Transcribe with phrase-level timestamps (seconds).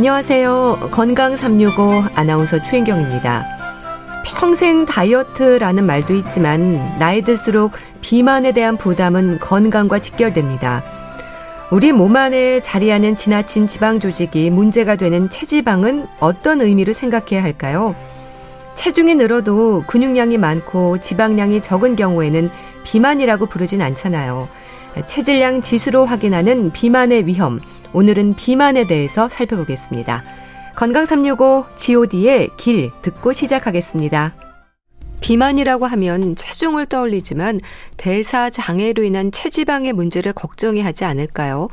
[0.00, 0.88] 안녕하세요.
[0.92, 3.44] 건강 365 아나운서 최인경입니다.
[4.24, 10.82] 평생 다이어트라는 말도 있지만 나이 들수록 비만에 대한 부담은 건강과 직결됩니다.
[11.70, 17.94] 우리 몸 안에 자리하는 지나친 지방 조직이 문제가 되는 체지방은 어떤 의미로 생각해야 할까요?
[18.72, 22.50] 체중이 늘어도 근육량이 많고 지방량이 적은 경우에는
[22.84, 24.48] 비만이라고 부르진 않잖아요.
[25.04, 27.60] 체질량 지수로 확인하는 비만의 위험.
[27.92, 30.22] 오늘은 비만에 대해서 살펴보겠습니다.
[30.76, 34.36] 건강 365 god의 길 듣고 시작하겠습니다.
[35.20, 37.58] 비만이라고 하면 체중을 떠올리지만
[37.96, 41.68] 대사 장애로 인한 체지방의 문제를 걱정해 하지 않을까요?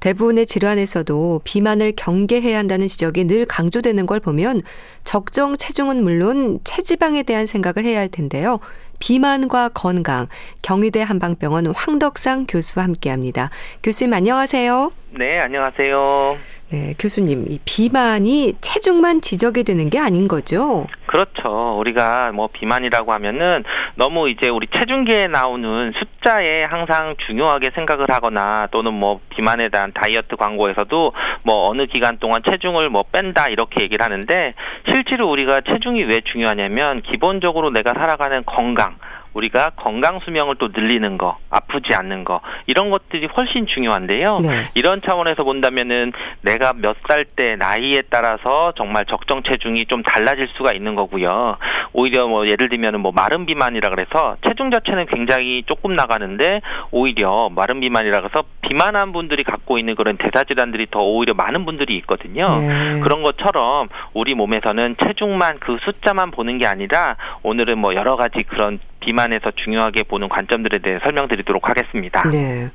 [0.00, 4.62] 대부분의 질환에서도 비만을 경계해야 한다는 지적이 늘 강조되는 걸 보면
[5.02, 8.60] 적정 체중은 물론 체지방에 대한 생각을 해야 할 텐데요.
[9.00, 10.28] 비만과 건강
[10.62, 13.50] 경희대 한방병원 황덕상 교수와 함께합니다.
[13.82, 14.92] 교수님 안녕하세요.
[15.18, 16.36] 네, 안녕하세요.
[16.72, 20.86] 네, 교수님, 이 비만이 체중만 지적이 되는 게 아닌 거죠?
[21.06, 21.76] 그렇죠.
[21.80, 23.64] 우리가 뭐 비만이라고 하면은
[23.96, 30.36] 너무 이제 우리 체중계에 나오는 숫자에 항상 중요하게 생각을 하거나 또는 뭐 비만에 대한 다이어트
[30.36, 31.12] 광고에서도
[31.42, 34.54] 뭐 어느 기간 동안 체중을 뭐 뺀다 이렇게 얘기를 하는데
[34.86, 38.94] 실제로 우리가 체중이 왜 중요하냐면 기본적으로 내가 살아가는 건강
[39.34, 44.38] 우리가 건강 수명을 또 늘리는 거, 아프지 않는 거 이런 것들이 훨씬 중요한데요.
[44.40, 44.48] 네.
[44.74, 50.72] 이런 차원에서 본다면은 내가 몇 살 때 나이에 따라서 정말 적정 체중이 좀 달라질 수가
[50.72, 51.56] 있는 거고요.
[51.92, 57.80] 오히려 뭐 예를 들면은 뭐 마른 비만이라 그래서 체중 자체는 굉장히 조금 나가는데 오히려 마른
[57.80, 62.52] 비만이라 그래서 비만한 분들이 갖고 있는 그런 대사 질환들이 더 오히려 많은 분들이 있거든요.
[62.52, 63.00] 네.
[63.00, 68.78] 그런 것처럼 우리 몸에서는 체중만 그 숫자만 보는 게 아니라 오늘은 뭐 여러 가지 그런
[69.00, 72.28] 비만에서 중요하게 보는 관점들에 대해 설명드리도록 하겠습니다.
[72.30, 72.70] 네.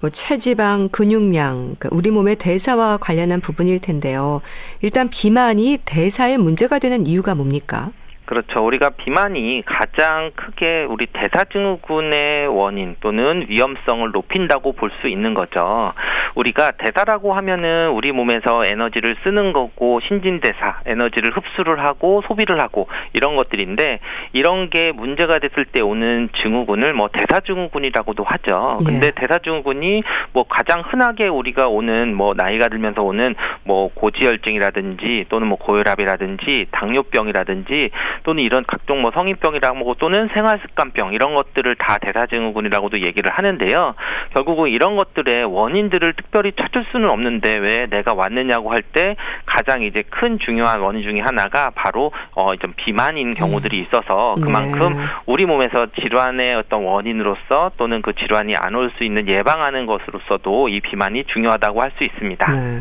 [0.00, 4.40] 뭐 체지방, 근육량, 그러니까 우리 몸의 대사와 관련한 부분일 텐데요.
[4.80, 7.90] 일단 비만이 대사에 문제가 되는 이유가 뭡니까?
[8.30, 8.64] 그렇죠.
[8.64, 15.92] 우리가 비만이 가장 크게 우리 대사증후군의 원인 또는 위험성을 높인다고 볼 수 있는 거죠.
[16.34, 23.36] 우리가 대사라고 하면은 우리 몸에서 에너지를 쓰는 거고 신진대사, 에너지를 흡수를 하고 소비를 하고 이런
[23.36, 24.00] 것들인데
[24.32, 28.80] 이런 게 문제가 됐을 때 오는 증후군을 뭐 대사증후군이라고도 하죠.
[28.84, 29.12] 근데 네.
[29.12, 30.02] 대사증후군이
[30.32, 37.90] 뭐 가장 흔하게 우리가 오는 뭐 나이가 들면서 오는 뭐 고지혈증이라든지 또는 뭐 고혈압이라든지 당뇨병이라든지
[38.22, 43.94] 또는 이런 각종 뭐 성인병이라고 또는 생활습관병 이런 것들을 다 대사증후군이라고도 얘기를 하는데요.
[44.34, 49.14] 결국은 이런 것들의 원인들을 특별히 찾을 수는 없는데 왜 내가 왔느냐고 할 때
[49.46, 53.84] 가장 이제 큰 중요한 원인 중에 하나가 바로 어좀 비만인 경우들이 음.
[53.84, 55.04] 있어서 그만큼 네.
[55.26, 60.80] 우리 몸에서 질환의 어떤 원인으로서 또는 그 질환이 안 올 수 있는 예방하는 것으로서도 이
[60.80, 62.50] 비만이 중요하다고 할 수 있습니다.
[62.52, 62.80] 네.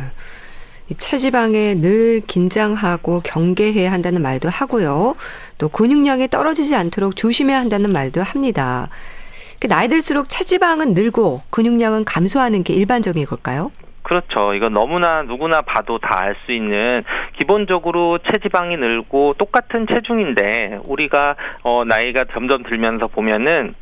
[0.97, 5.15] 체지방에 늘 긴장하고 경계해야 한다는 말도 하고요.
[5.57, 8.89] 또 근육량이 떨어지지 않도록 조심해야 한다는 말도 합니다.
[9.59, 13.71] 그 나이 들수록 체지방은 늘고 근육량은 감소하는 게 일반적인 걸까요?
[14.03, 14.53] 그렇죠.
[14.55, 17.03] 이건 너무나 누구나 봐도 다 알 수 있는
[17.37, 23.75] 기본적으로 체지방이 늘고 똑같은 체중인데 우리가 어 나이가 점점 들면서 보면은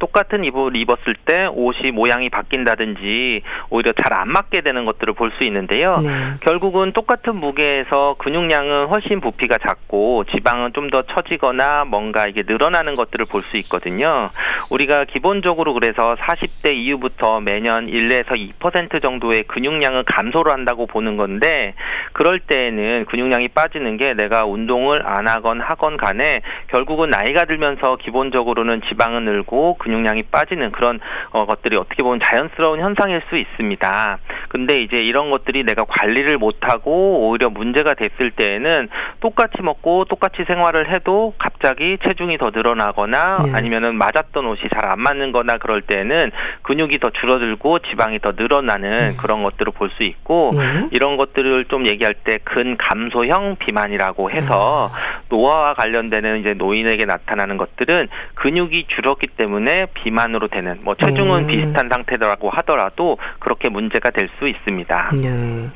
[0.00, 5.42] 똑같은 입을 입었을 때 옷이 모양이 바뀐다든지 오히려 잘 안 맞게 되는 것들을 볼 수
[5.44, 5.98] 있는데요.
[5.98, 6.08] 네.
[6.40, 13.24] 결국은 똑같은 무게에서 근육량은 훨씬 부피가 작고 지방은 좀 더 처지거나 뭔가 이게 늘어나는 것들을
[13.26, 14.30] 볼 수 있거든요.
[14.70, 21.74] 우리가 기본적으로 그래서 40대 이후부터 매년 1에서 2% 정도의 근육량은 감소를 한다고 보는 건데
[22.12, 28.82] 그럴 때에는 근육량이 빠지는 게 내가 운동을 안 하건 하건 간에 결국은 나이가 들면서 기본적으로는
[28.88, 30.98] 지방은 늘고 근육량이 빠지는 그런
[31.30, 34.18] 어, 것들이 어떻게 보면 자연스러운 현상일 수 있습니다.
[34.48, 38.88] 근데 이제 이런 것들이 내가 관리를 못하고 오히려 문제가 됐을 때에는
[39.20, 43.52] 똑같이 먹고 똑같이 생활을 해도 갑자기 체중이 더 늘어나거나 네.
[43.54, 46.30] 아니면은 맞았던 옷이 잘 안 맞는 거나 그럴 때는
[46.62, 49.16] 근육이 더 줄어들고 지방이 더 늘어나는 네.
[49.16, 50.88] 그런 것들을 볼 수 있고 네.
[50.92, 54.98] 이런 것들을 좀 얘기할 때 근감소형 비만이라고 해서 아.
[55.28, 61.46] 노화와 관련되는 이제 노인에게 나타나는 것들은 근육이 줄었기 때문에 때문에 비만으로 되는 뭐 체중은 음.
[61.46, 65.10] 비슷한 상태라고 하더라도 그렇게 문제가 될 수 있습니다.
[65.22, 65.68] 네.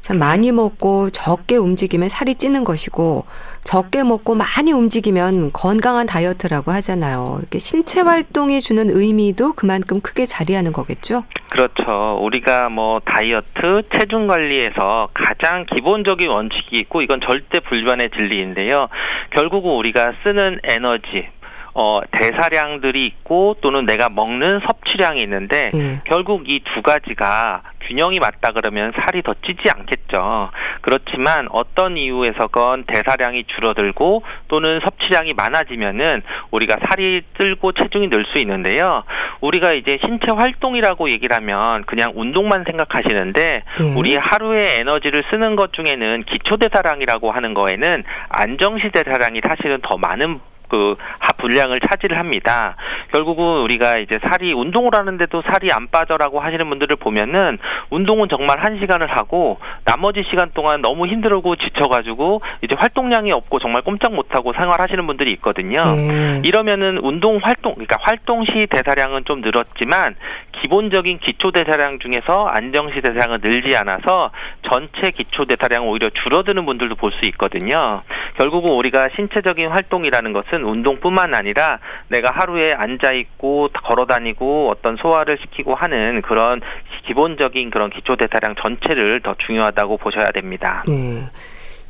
[0.00, 3.24] 참 많이 먹고 적게 움직이면 살이 찌는 것이고
[3.62, 7.36] 적게 먹고 많이 움직이면 건강한 다이어트라고 하잖아요.
[7.38, 11.24] 이렇게 신체 활동이 주는 의미도 그만큼 크게 자리하는 거겠죠?
[11.48, 12.18] 그렇죠.
[12.20, 18.88] 우리가 뭐 다이어트, 체중 관리에서 가장 기본적인 원칙이 있고 이건 절대 불변의 진리인데요.
[19.30, 21.28] 결국은 우리가 쓰는 에너지,
[21.74, 26.00] 어 대사량들이 있고 또는 내가 먹는 섭취량이 있는데 예.
[26.04, 30.50] 결국 이 두 가지가 균형이 맞다 그러면 살이 더 찌지 않겠죠.
[30.80, 39.04] 그렇지만 어떤 이유에서건 대사량이 줄어들고 또는 섭취량이 많아지면은 우리가 살이 뜰고 체중이 늘 수 있는데요.
[39.42, 43.96] 우리가 이제 신체 활동이라고 얘기를 하면 그냥 운동만 생각하시는데 음.
[43.98, 50.40] 우리 하루에 에너지를 쓰는 것 중에는 기초 대사량이라고 하는 거에는 안정시 대사량이 사실은 더 많은
[50.68, 50.96] 그
[51.38, 52.76] 분량을 차지를 합니다.
[53.12, 57.58] 결국은 우리가 이제 살이 운동을 하는데도 살이 안 빠져라고 하시는 분들을 보면은
[57.90, 63.82] 운동은 정말 한 시간을 하고 나머지 시간 동안 너무 힘들고 지쳐가지고 이제 활동량이 없고 정말
[63.82, 65.82] 꼼짝 못하고 생활하시는 분들이 있거든요.
[65.84, 66.42] 네.
[66.44, 70.16] 이러면은 운동 활동 그러니까 활동 시 대사량은 좀 늘었지만
[70.62, 74.30] 기본적인 기초 대사량 중에서 안정시 대사량은 늘지 않아서
[74.70, 78.02] 전체 기초 대사량 오히려 줄어드는 분들도 볼 수 있거든요.
[78.36, 81.78] 결국은 우리가 신체적인 활동이라는 것은 운동뿐만 아니라
[82.08, 86.60] 내가 하루에 앉아 있고 걸어 다니고 어떤 소화를 시키고 하는 그런
[87.06, 90.84] 기본적인 그런 기초 대사량 전체를 더 중요하다고 보셔야 됩니다.
[90.86, 91.24] 네.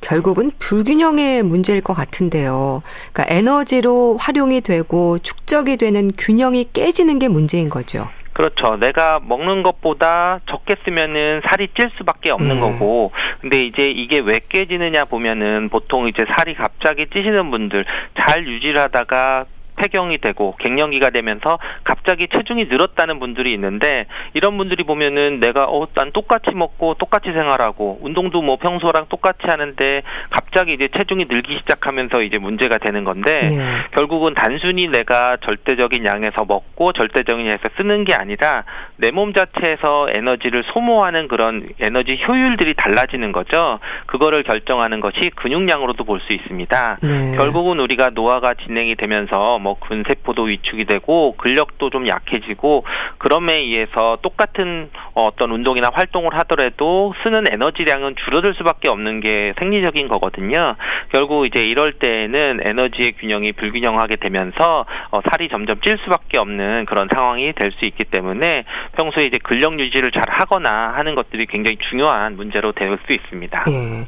[0.01, 2.83] 결국은 불균형의 문제일 것 같은데요.
[3.13, 8.09] 그러니까 에너지로 활용이 되고 축적이 되는 균형이 깨지는 게 문제인 거죠.
[8.35, 8.77] 그렇죠.
[8.77, 12.61] 내가 먹는 것보다 적게 쓰면은 살이 찔 수밖에 없는 음.
[12.61, 13.13] 거고.
[13.45, 17.85] 근데 이제 이게 왜 깨지느냐 보면은 보통 이제 살이 갑자기 찌시는 분들
[18.19, 19.45] 잘 유지를 하다가
[19.85, 26.11] 폐경이 되고 갱년기가 되면서 갑자기 체중이 늘었다는 분들이 있는데 이런 분들이 보면은 내가 어 난
[26.13, 32.39] 똑같이 먹고 똑같이 생활하고 운동도 뭐 평소랑 똑같이 하는데 갑자기 이제 체중이 늘기 시작하면서 이제
[32.39, 33.57] 문제가 되는 건데 네.
[33.93, 38.65] 결국은 단순히 내가 절대적인 양에서 먹고 절대적인 양에서 쓰는 게 아니라
[38.97, 43.79] 내 몸 자체에서 에너지를 소모하는 그런 에너지 효율들이 달라지는 거죠.
[44.07, 46.99] 그거를 결정하는 것이 근육량으로도 볼 수 있습니다.
[47.03, 47.37] 네.
[47.37, 52.85] 결국은 우리가 노화가 진행이 되면서 뭐 근세포도 위축이 되고 근력도 좀 약해지고
[53.19, 60.77] 그럼에 의해서 똑같은 어떤 운동이나 활동을 하더라도 쓰는 에너지량은 줄어들 수밖에 없는 게 생리적인 거거든요.
[61.11, 67.09] 결국 이제 이럴 때에는 에너지의 균형이 불균형하게 되면서 어, 살이 점점 찔 수밖에 없는 그런
[67.13, 68.65] 상황이 될 수 있기 때문에
[68.97, 73.65] 평소에 이제 근력 유지를 잘 하거나 하는 것들이 굉장히 중요한 문제로 될 수 있습니다.
[73.69, 74.07] 예.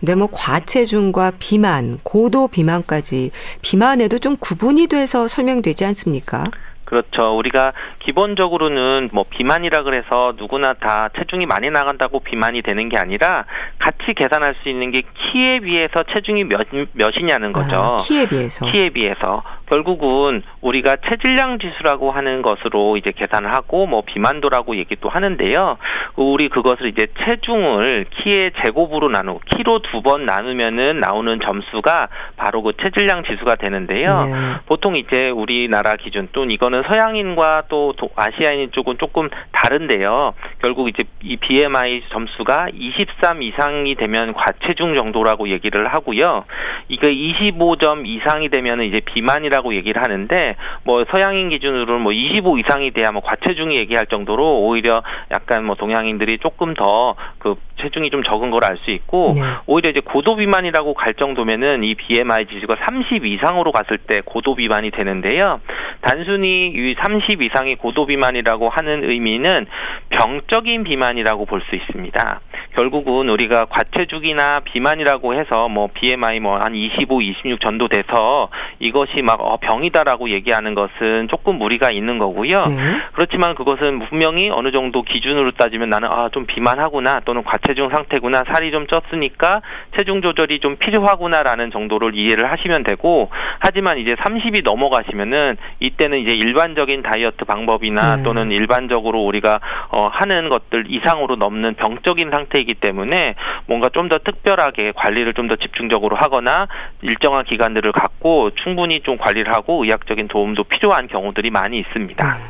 [0.00, 3.30] 근데 뭐 과체중과 비만, 고도 비만까지
[3.62, 6.44] 비만에도 좀 구분이 돼서 설명되지 않습니까?
[6.90, 7.36] 그렇죠.
[7.36, 13.44] 우리가 기본적으로는 뭐 비만이라 그래서 누구나 다 체중이 많이 나간다고 비만이 되는 게 아니라
[13.78, 17.76] 같이 계산할 수 있는 게 키에 비해서 체중이 몇 몇이냐는 거죠.
[17.76, 18.66] 아, 키에 비해서.
[18.66, 25.78] 키에 비해서 결국은 우리가 체질량 지수라고 하는 것으로 이제 계산을 하고 뭐 비만도라고 얘기도 하는데요.
[26.16, 32.08] 우리 그것을 이제 체중을 키의 제곱으로 나누고 키로 두 번 나누면은 나오는 점수가
[32.38, 34.16] 바로 그 체질량 지수가 되는데요.
[34.16, 34.32] 네.
[34.64, 40.32] 보통 이제 우리나라 기준 또 이거는 서양인과 또 아시아인 쪽은 조금 다른데요.
[40.62, 46.44] 결국 이제 이 BMI 점수가 23 이상이 되면 과체중 정도라고 얘기를 하고요.
[46.88, 53.12] 이게 25점 이상이 되면 이제 비만이라고 얘기를 하는데 뭐 서양인 기준으로는 뭐 25 이상이 돼야
[53.12, 58.60] 뭐 과체중이 얘기할 정도로 오히려 약간 뭐 동양인들이 조금 더 그 체중이 좀 적은 걸
[58.64, 59.42] 알 수 있고 네.
[59.66, 64.90] 오히려 이제 고도 비만이라고 갈 정도면은 이 BMI 지수가 30 이상으로 갔을 때 고도 비만이
[64.90, 65.60] 되는데요.
[66.02, 69.66] 단순히 이 30 이상의 고도 비만이라고 하는 의미는
[70.10, 72.40] 병적인 비만이라고 볼 수 있습니다.
[72.74, 78.48] 결국은 우리가 과체중이나 비만이라고 해서 뭐 BMI 뭐 한 25, 26 정도 돼서
[78.78, 82.66] 이것이 막 어, 병이다라고 얘기하는 것은 조금 무리가 있는 거고요.
[82.66, 82.76] 네.
[83.12, 88.70] 그렇지만 그것은 분명히 어느 정도 기준으로 따지면 나는 아 좀 비만하구나 또는 과체중 상태구나 살이
[88.70, 89.62] 좀 쪘으니까
[89.96, 96.70] 체중 조절이 좀 필요하구나라는 정도를 이해를 하시면 되고 하지만 이제 30이 넘어가시면은 이때는 이제 일반
[96.70, 98.22] 일반적인 다이어트 방법이나 네.
[98.22, 103.34] 또는 일반적으로 우리가 어, 하는 것들 이상으로 넘는 병적인 상태이기 때문에
[103.66, 106.66] 뭔가 좀 더 특별하게 관리를 좀 더 집중적으로 하거나
[107.02, 112.36] 일정한 기간들을 갖고 충분히 좀 관리 를 하고 의학적인 도움도 필요한 경우들이 많이 있습니다.
[112.36, 112.42] 네.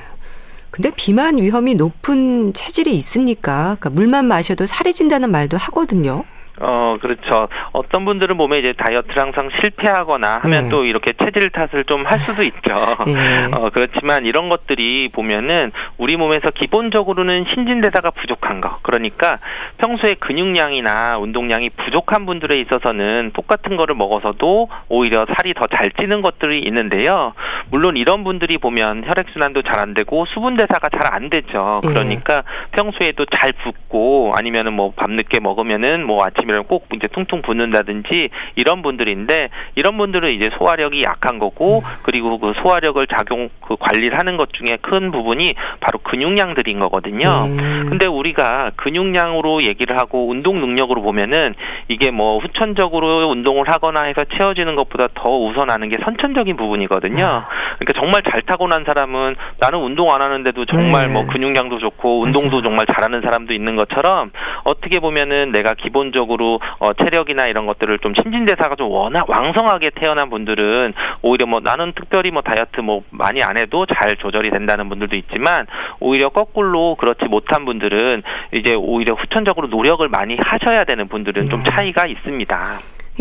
[0.70, 3.76] 근데 비만 위험이 높은 체질이 있습니까?
[3.80, 6.24] 그러니까 물만 마셔도 살이 찐다는 말도 하거든요.
[6.60, 7.48] 어, 그렇죠.
[7.72, 10.68] 어떤 분들은 몸에 이제 다이어트를 항상 실패하거나 하면 네.
[10.70, 12.74] 또 이렇게 체질 탓을 좀 할 수도 있죠.
[13.06, 13.46] 네.
[13.54, 18.78] 어, 그렇지만 이런 것들이 보면은 우리 몸에서 기본적으로는 신진대사가 부족한 거.
[18.82, 19.38] 그러니까
[19.78, 26.60] 평소에 근육량이나 운동량이 부족한 분들에 있어서는 똑같은 거를 먹어서도 오히려 살이 더 잘 찌는 것들이
[26.66, 27.32] 있는데요.
[27.70, 31.80] 물론 이런 분들이 보면 혈액순환도 잘 안 되고 수분대사가 잘 안 되죠.
[31.82, 31.88] 네.
[31.88, 32.42] 그러니까 네.
[32.72, 38.82] 평소에도 잘 붓고 아니면은 뭐 밤늦게 먹으면은 뭐 아침에 아침이면 꼭 이제 퉁퉁 붓는다든지 이런
[38.82, 41.90] 분들인데 이런 분들은 이제 소화력이 약한 거고 음.
[42.02, 47.46] 그리고 그 소화력을 작용 그 관리를 하는 것 중에 큰 부분이 바로 근육량들인 거거든요.
[47.46, 47.86] 음.
[47.88, 51.54] 근데 우리가 근육량으로 얘기를 하고 운동 능력으로 보면은
[51.88, 57.24] 이게 뭐 후천적으로 운동을 하거나 해서 채워지는 것보다 더 우선하는 게 선천적인 부분이거든요.
[57.24, 57.48] 아.
[57.78, 61.12] 그러니까 정말 잘 타고난 사람은 나는 운동 안 하는데도 정말 네.
[61.12, 62.68] 뭐 근육량도 좋고 운동도 맞아.
[62.68, 64.30] 정말 잘하는 사람도 있는 것처럼
[64.64, 66.39] 어떻게 보면은 내가 기본적으로
[66.78, 72.30] 어 체력이나 이런 것들을 좀 신진대사가 좀 워낙 왕성하게 태어난 분들은 오히려 뭐 나는 특별히
[72.30, 75.66] 뭐 다이어트 뭐 많이 안 해도 잘 조절이 된다는 분들도 있지만
[76.00, 78.22] 오히려 거꾸로 그렇지 못한 분들은
[78.54, 81.70] 이제 오히려 후천적으로 노력을 많이 하셔야 되는 분들은 좀 네.
[81.70, 82.78] 차이가 있습니다.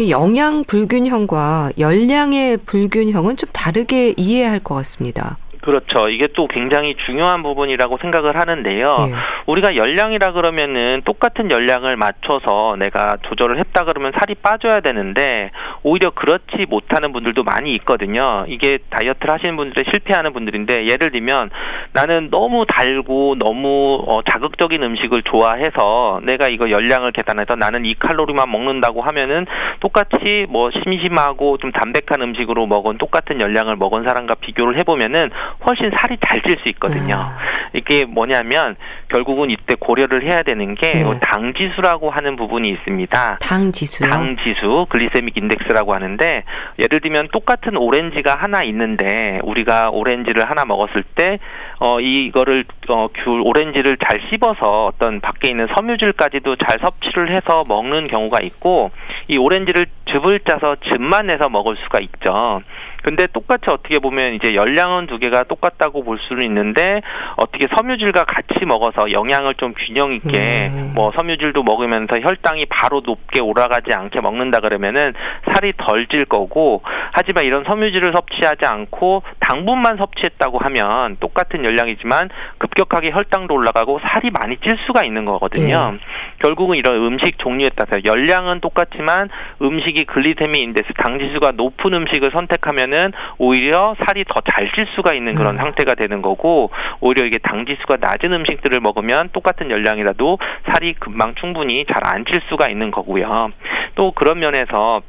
[0.10, 5.38] 영양 불균형과 열량의 불균형은 좀 다르게 이해해야 할것 같습니다.
[5.62, 6.08] 그렇죠.
[6.10, 8.96] 이게 또 굉장히 중요한 부분이라고 생각을 하는데요.
[9.00, 9.14] 예.
[9.46, 15.52] 우리가 열량이라 그러면은 똑같은 열량을 맞춰서 내가 조절을 했다 그러면 살이 빠져야 되는데
[15.84, 18.46] 오히려 그렇지 못하는 분들도 많이 있거든요.
[18.48, 21.50] 이게 다이어트를 하시는 분들의 실패하는 분들인데 예를 들면
[21.94, 28.50] 나는 너무 달고 너무 어, 자극적인 음식을 좋아해서 내가 이거 열량을 계산해서 나는 이 칼로리만
[28.50, 29.46] 먹는다고 하면은
[29.80, 35.32] 똑같이 뭐 심심하고 좀 담백한 음식으로 먹은 똑같은 열량을 먹은 사람과 비교를 해보면은
[35.66, 37.16] 훨씬 살이 잘 찔 수 있거든요.
[37.16, 37.38] 아.
[37.74, 38.76] 이게 뭐냐면
[39.10, 41.04] 결국은 이때 고려를 해야 되는 게 네.
[41.22, 43.38] 당지수라고 하는 부분이 있습니다.
[43.42, 44.10] 당지수요?
[44.10, 46.44] 당지수, glycemic index라고 하는데
[46.80, 51.38] 예를 들면 똑같은 오렌지가 하나 있는데 우리가 오렌지를 하나 먹었을 때
[51.80, 58.08] 어, 이거를 어, 귤 오렌지를 잘 씹어서 어떤 밖에 있는 섬유질까지도 잘 섭취를 해서 먹는
[58.08, 58.90] 경우가 있고
[59.28, 62.62] 이 오렌지를 즙을 짜서 즙만 내서 먹을 수가 있죠.
[63.04, 67.02] 근데 똑같이 어떻게 보면 이제 열량은 두 개가 똑같다고 볼 수는 있는데
[67.38, 70.92] 어떻게 섬유질과 같이 먹어서 영양을 좀 균형 있게 음.
[70.96, 75.14] 뭐 섬유질도 먹으면서 혈당이 바로 높게 올라가지 않게 먹는다 그러면은
[75.54, 83.12] 살이 덜 찔 거고 하지만 이런 섬유질을 섭취하지 않고 당분만 섭취했다고 하면 똑같은 열량이지만 급격하게
[83.12, 85.94] 혈당도 올라가고 살이 많이 찔 수가 있는 거거든요.
[85.94, 86.00] 예.
[86.40, 89.30] 결국은 이런 음식 종류에 따라서 열량은 똑같지만
[89.62, 95.14] 음식이 glycemic index 당 지수가 높은 음식을 선택하면 은 오히려 살이 더 잘 찔 수가
[95.14, 95.58] 있는 그런 음.
[95.58, 100.38] 상태가 되는 거고 오히려 이게 당지수가 낮은 음식들을 먹으면 똑같은 열량이라도
[100.72, 103.52] 살이 금방 충분히 잘 안 찔 수가 있는 거고요.
[103.96, 105.02] 또 그런 면에서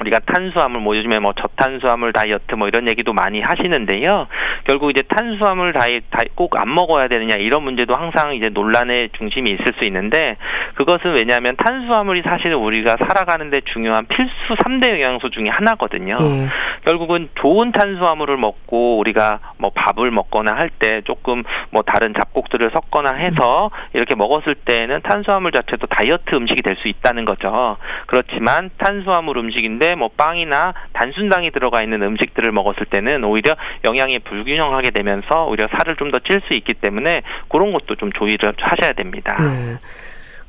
[0.00, 4.26] 우리가 탄수화물 뭐 요즘에 뭐 저탄수화물 다이어트 뭐 이런 얘기도 많이 하시는데요.
[4.66, 6.00] 결국 이제 탄수화물 다이
[6.34, 10.36] 꼭 안 먹어야 되느냐 이런 문제도 항상 이제 논란의 중심이 있을 수 있는데
[10.74, 14.32] 그것은 왜냐하면 탄수화물이 사실은 우리가 살아가는데 중요한 필수
[14.64, 16.16] 3대 영양소 중에 하나거든요.
[16.20, 16.48] 예.
[16.84, 23.14] 결국은 좋은 탄수화물을 먹고 우리가 뭐 밥을 먹거나 할 때 조금 뭐 다른 잡곡들을 섞거나
[23.14, 27.78] 해서 이렇게 먹었을 때는 탄수화물 자체도 다이어트 음식이 될 수 있다는 거죠.
[28.06, 34.90] 그렇지만 탄수화물 음식인데 있는데 뭐 빵이나 단순당이 들어가 있는 음식들을 먹었을 때는 오히려 영양이 불균형하게
[34.90, 39.36] 되면서 오히려 살을 좀 더 찔 수 있기 때문에 그런 것도 좀 조의를 하셔야 됩니다.
[39.42, 39.76] 네.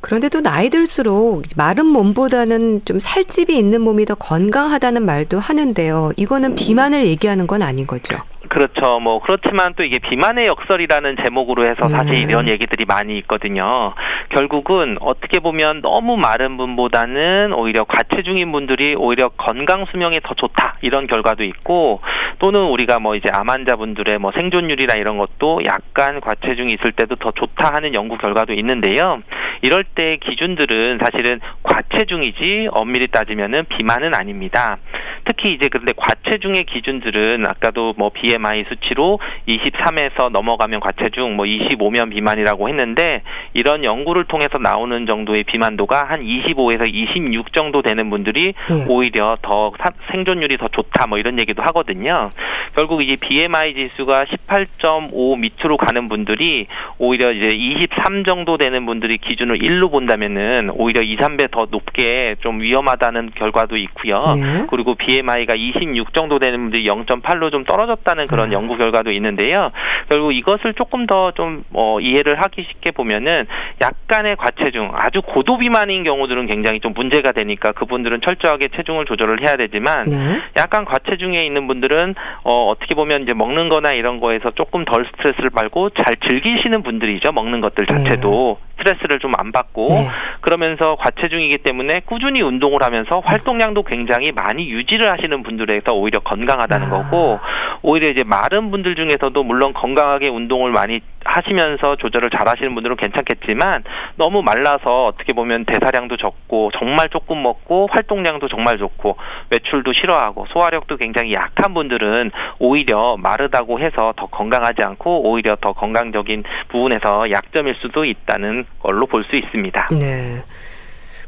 [0.01, 6.12] 그런데 또 나이 들수록 마른 몸보다는 좀 살집이 있는 몸이 더 건강하다는 말도 하는데요.
[6.17, 8.15] 이거는 비만을 얘기하는 건 아닌 거죠.
[8.50, 9.00] 그렇죠.
[9.00, 12.29] 뭐 그렇지만 또 이게 비만의 역설이라는 제목으로 해서 사실 음.
[12.29, 13.94] 이런 얘기들이 많이 있거든요.
[14.29, 21.08] 결국은 어떻게 보면 너무 마른 분보다는 오히려 과체중인 분들이 오히려 건강 수명에 더 좋다 이런
[21.08, 22.01] 결과도 있고
[22.39, 27.32] 또는 우리가 뭐 이제 암 환자분들의 뭐 생존율이나 이런 것도 약간 과체중이 있을 때도 더
[27.32, 29.22] 좋다 하는 연구 결과도 있는데요.
[29.62, 34.77] 이럴 때 기준들은 사실은 과체중이지 엄밀히 따지면은 비만은 아닙니다.
[35.25, 42.67] 특히 이제 그런데 과체중의 기준들은 아까도 뭐 BMI 수치로 23에서 넘어가면 과체중, 뭐 25면 비만이라고
[42.67, 43.22] 했는데
[43.53, 48.86] 이런 연구를 통해서 나오는 정도의 비만도가 한 25에서 26 정도 되는 분들이 네.
[48.88, 52.31] 오히려 더 사, 생존율이 더 좋다 뭐 이런 얘기도 하거든요.
[52.75, 56.67] 결국 이제 BMI 지수가 18.5 밑으로 가는 분들이
[56.98, 62.62] 오히려 이제 23 정도 되는 분들이 기준을 1로 본다면은 오히려 2, 3배 더 높게 좀
[62.62, 64.19] 위험하다는 결과도 있고요.
[64.36, 64.65] 네.
[64.69, 68.53] 그리고 BMI BMI가 26 정도 되는 분들이 0.8로 좀 떨어졌다는 그런 음.
[68.53, 69.71] 연구 결과도 있는데요.
[70.09, 73.45] 결국 이것을 조금 더좀 어, 이해를 하기 쉽게 보면은
[73.81, 79.55] 약간의 과체중, 아주 고도 비만인 경우들은 굉장히 좀 문제가 되니까 그분들은 철저하게 체중을 조절을 해야
[79.55, 80.41] 되지만 네.
[80.57, 85.51] 약간 과체중에 있는 분들은 어, 어떻게 보면 이제 먹는 거나 이런 거에서 조금 덜 스트레스를
[85.51, 87.31] 받고 잘 즐기시는 분들이죠.
[87.31, 88.57] 먹는 것들 자체도.
[88.59, 88.67] 네.
[88.77, 90.07] 스트레스를 좀 안 받고 네.
[90.41, 96.89] 그러면서 과체중이기 때문에 꾸준히 운동을 하면서 활동량도 굉장히 많이 유지를 하시는 분들에서 오히려 건강하다는 아.
[96.89, 97.39] 거고
[97.83, 103.84] 오히려 이제 마른 분들 중에서도 물론 건강하게 운동을 많이 하시면서 조절을 잘 하시는 분들은 괜찮겠지만
[104.18, 109.18] 너무 말라서 어떻게 보면 대사량도 적고 정말 조금 먹고 활동량도 정말 좋고
[109.52, 116.44] 외출도 싫어하고 소화력도 굉장히 약한 분들은 오히려 마르다고 해서 더 건강하지 않고 오히려 더 건강적인
[116.70, 119.90] 부분에서 약점일 수도 있다는 걸로 볼 수 있습니다.
[120.00, 120.42] 네.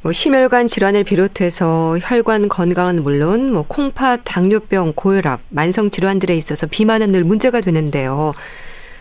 [0.02, 7.12] 뭐 심혈관 질환을 비롯해서 혈관 건강은 물론 뭐 콩팥, 당뇨병, 고혈압, 만성 질환들에 있어서 비만은
[7.12, 8.34] 늘 문제가 되는데요.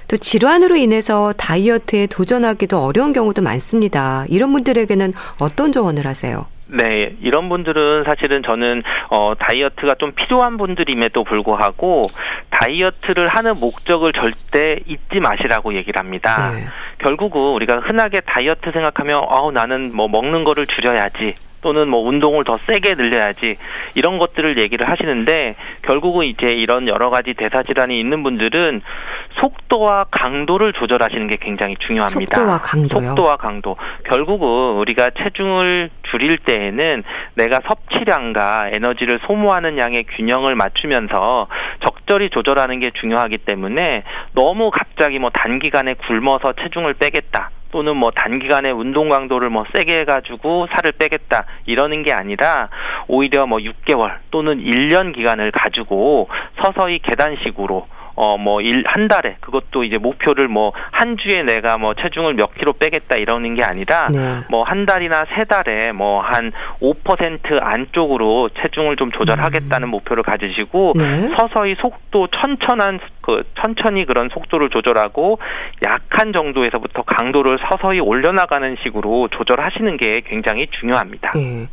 [0.08, 4.24] 또 질환으로 인해서 다이어트에 도전하기도 어려운 경우도 많습니다.
[4.28, 6.46] 이런 분들에게는 어떤 조언을 하세요?
[6.68, 12.04] 네, 이런 분들은 사실은 저는 어 다이어트가 좀 필요한 분들임에도 불구하고
[12.50, 16.52] 다이어트를 하는 목적을 절대 잊지 마시라고 얘기를 합니다.
[16.52, 16.64] 네.
[16.98, 22.56] 결국은 우리가 흔하게 다이어트 생각하면 어 나는 뭐 먹는 거를 줄여야지 또는 뭐 운동을 더
[22.58, 23.56] 세게 늘려야지
[23.94, 28.82] 이런 것들을 얘기를 하시는데 결국은 이제 이런 여러 가지 대사 질환이 있는 분들은
[29.40, 32.36] 속도와 강도를 조절하시는 게 굉장히 중요합니다.
[32.36, 33.08] 속도와 강도요.
[33.08, 33.76] 속도와 강도.
[34.04, 41.48] 결국은 우리가 체중을 줄일 때에는 내가 섭취량과 에너지를 소모하는 양의 균형을 맞추면서
[41.84, 47.50] 적절히 조절하는 게 중요하기 때문에 너무 갑자기 뭐 단기간에 굶어서 체중을 빼겠다.
[47.70, 52.68] 또는 뭐 단기간에 운동 강도를 뭐 세게 해가지고 살을 빼겠다 이러는 게 아니라
[53.08, 56.28] 오히려 뭐 6개월 또는 1년 기간을 가지고
[56.62, 57.86] 서서히 계단식으로
[58.18, 62.72] 어뭐 일 한 달에 그것도 이제 목표를 뭐 한 주에 내가 뭐 체중을 몇 킬로
[62.72, 64.40] 빼겠다 이러는 게 아니라 네.
[64.50, 69.90] 뭐한 달이나 세 달에 뭐 한 5% 안쪽으로 체중을 좀 조절하겠다는 음.
[69.90, 71.28] 목표를 가지시고 네.
[71.36, 75.38] 서서히 속도 천천한 그 천천히 그런 속도를 조절하고
[75.84, 81.32] 약한 정도에서부터 강도를 서서히 올려나가는 식으로 조절하시는 게 굉장히 중요합니다.
[81.34, 81.68] 네.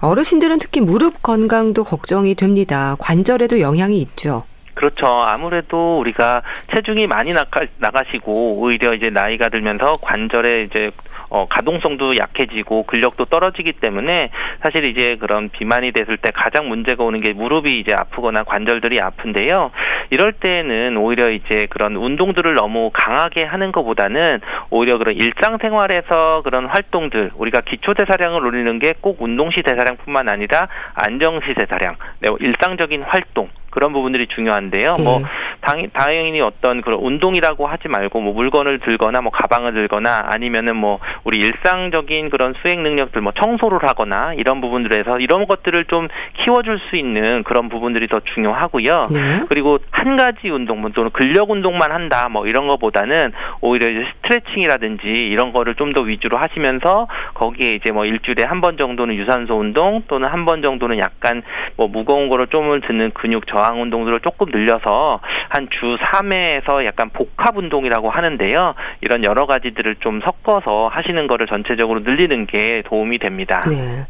[0.00, 2.96] 어르신들은 특히 무릎 건강도 걱정이 됩니다.
[2.98, 4.44] 관절에도 영향이 있죠.
[4.74, 5.06] 그렇죠.
[5.06, 6.42] 아무래도 우리가
[6.74, 10.90] 체중이 많이 나가, 나가시고 오히려 이제 나이가 들면서 관절에 이제
[11.28, 14.30] 어, 가동성도 약해지고 근력도 떨어지기 때문에
[14.62, 19.70] 사실 이제 그런 비만이 됐을 때 가장 문제가 오는 게 무릎이 이제 아프거나 관절들이 아픈데요.
[20.10, 27.32] 이럴 때는 오히려 이제 그런 운동들을 너무 강하게 하는 것보다는 오히려 그런 일상생활에서 그런 활동들
[27.34, 33.92] 우리가 기초 대사량을 올리는 게 꼭 운동시 대사량뿐만 아니라 안정시 대사량, 네, 일상적인 활동 그런
[33.92, 34.94] 부분들이 중요한데요.
[34.94, 35.02] 뭐 네.
[35.04, 35.20] 뭐
[35.62, 40.98] 당, 다행히 어떤 그런 운동이라고 하지 말고 뭐 물건을 들거나 뭐 가방을 들거나 아니면은 뭐
[41.24, 46.08] 우리 일상적인 그런 수행 능력들 뭐 청소를 하거나 이런 부분들에서 이런 것들을 좀
[46.44, 49.06] 키워줄 수 있는 그런 부분들이 더 중요하고요.
[49.12, 49.20] 네.
[49.48, 55.06] 그리고 한 가지 운동 뭐 또는 근력 운동만 한다 뭐 이런 것보다는 오히려 이제 스트레칭이라든지
[55.06, 60.02] 이런 거를 좀 더 위주로 하시면서 거기에 이제 뭐 일주일에 한 번 정도는 유산소 운동
[60.08, 61.42] 또는 한 번 정도는 약간
[61.76, 67.56] 뭐 무거운 거를 좀을 드는 근육 저항 운동들을 조금 늘려서 한 주 3회에서 약간 복합
[67.56, 68.74] 운동이라고 하는데요.
[69.00, 73.62] 이런 여러 가지들을 좀 섞어서 하시는 거를 전체적으로 늘리는 게 도움이 됩니다.
[73.68, 74.06] 네.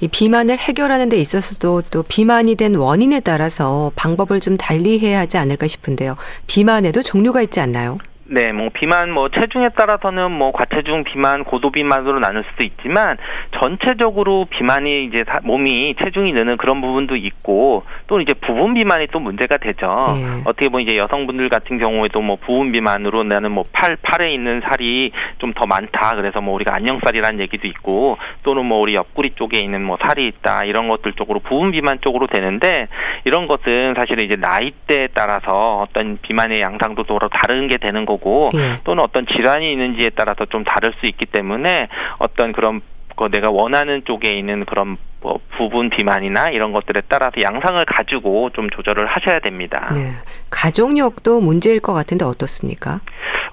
[0.00, 5.38] 이 비만을 해결하는 데 있어서도 또 비만이 된 원인에 따라서 방법을 좀 달리 해야 하지
[5.38, 6.16] 않을까 싶은데요.
[6.46, 7.98] 비만에도 종류가 있지 않나요?
[8.28, 13.16] 네, 뭐 비만 뭐 체중에 따라서는 뭐 과체중 비만, 고도 비만으로 나눌 수도 있지만
[13.60, 19.58] 전체적으로 비만이 이제 몸이 체중이 느는 그런 부분도 있고 또 이제 부분 비만이 또 문제가
[19.58, 20.06] 되죠.
[20.08, 20.42] 네.
[20.44, 25.12] 어떻게 보면 이제 여성분들 같은 경우에도 뭐 부분 비만으로 나는 뭐 팔 팔에 있는 살이
[25.38, 26.16] 좀 더 많다.
[26.16, 30.64] 그래서 뭐 우리가 안녕살이라는 얘기도 있고 또는 뭐 우리 옆구리 쪽에 있는 뭐 살이 있다
[30.64, 32.88] 이런 것들 쪽으로 부분 비만 쪽으로 되는데
[33.24, 38.15] 이런 것은 사실은 이제 나이대에 따라서 어떤 비만의 양상도 또 다른 게 되는 거고.
[38.16, 38.80] 거고 예.
[38.84, 42.80] 또는 어떤 질환이 있는지에 따라서 좀 다를 수 있기 때문에 어떤 그런
[43.16, 48.68] 그 내가 원하는 쪽에 있는 그런 뭐 부분 비만이나 이런 것들에 따라서 양상을 가지고 좀
[48.70, 49.90] 조절을 하셔야 됩니다.
[49.94, 50.12] 네.
[50.50, 53.00] 가족력도 문제일 것 같은데 어떻습니까?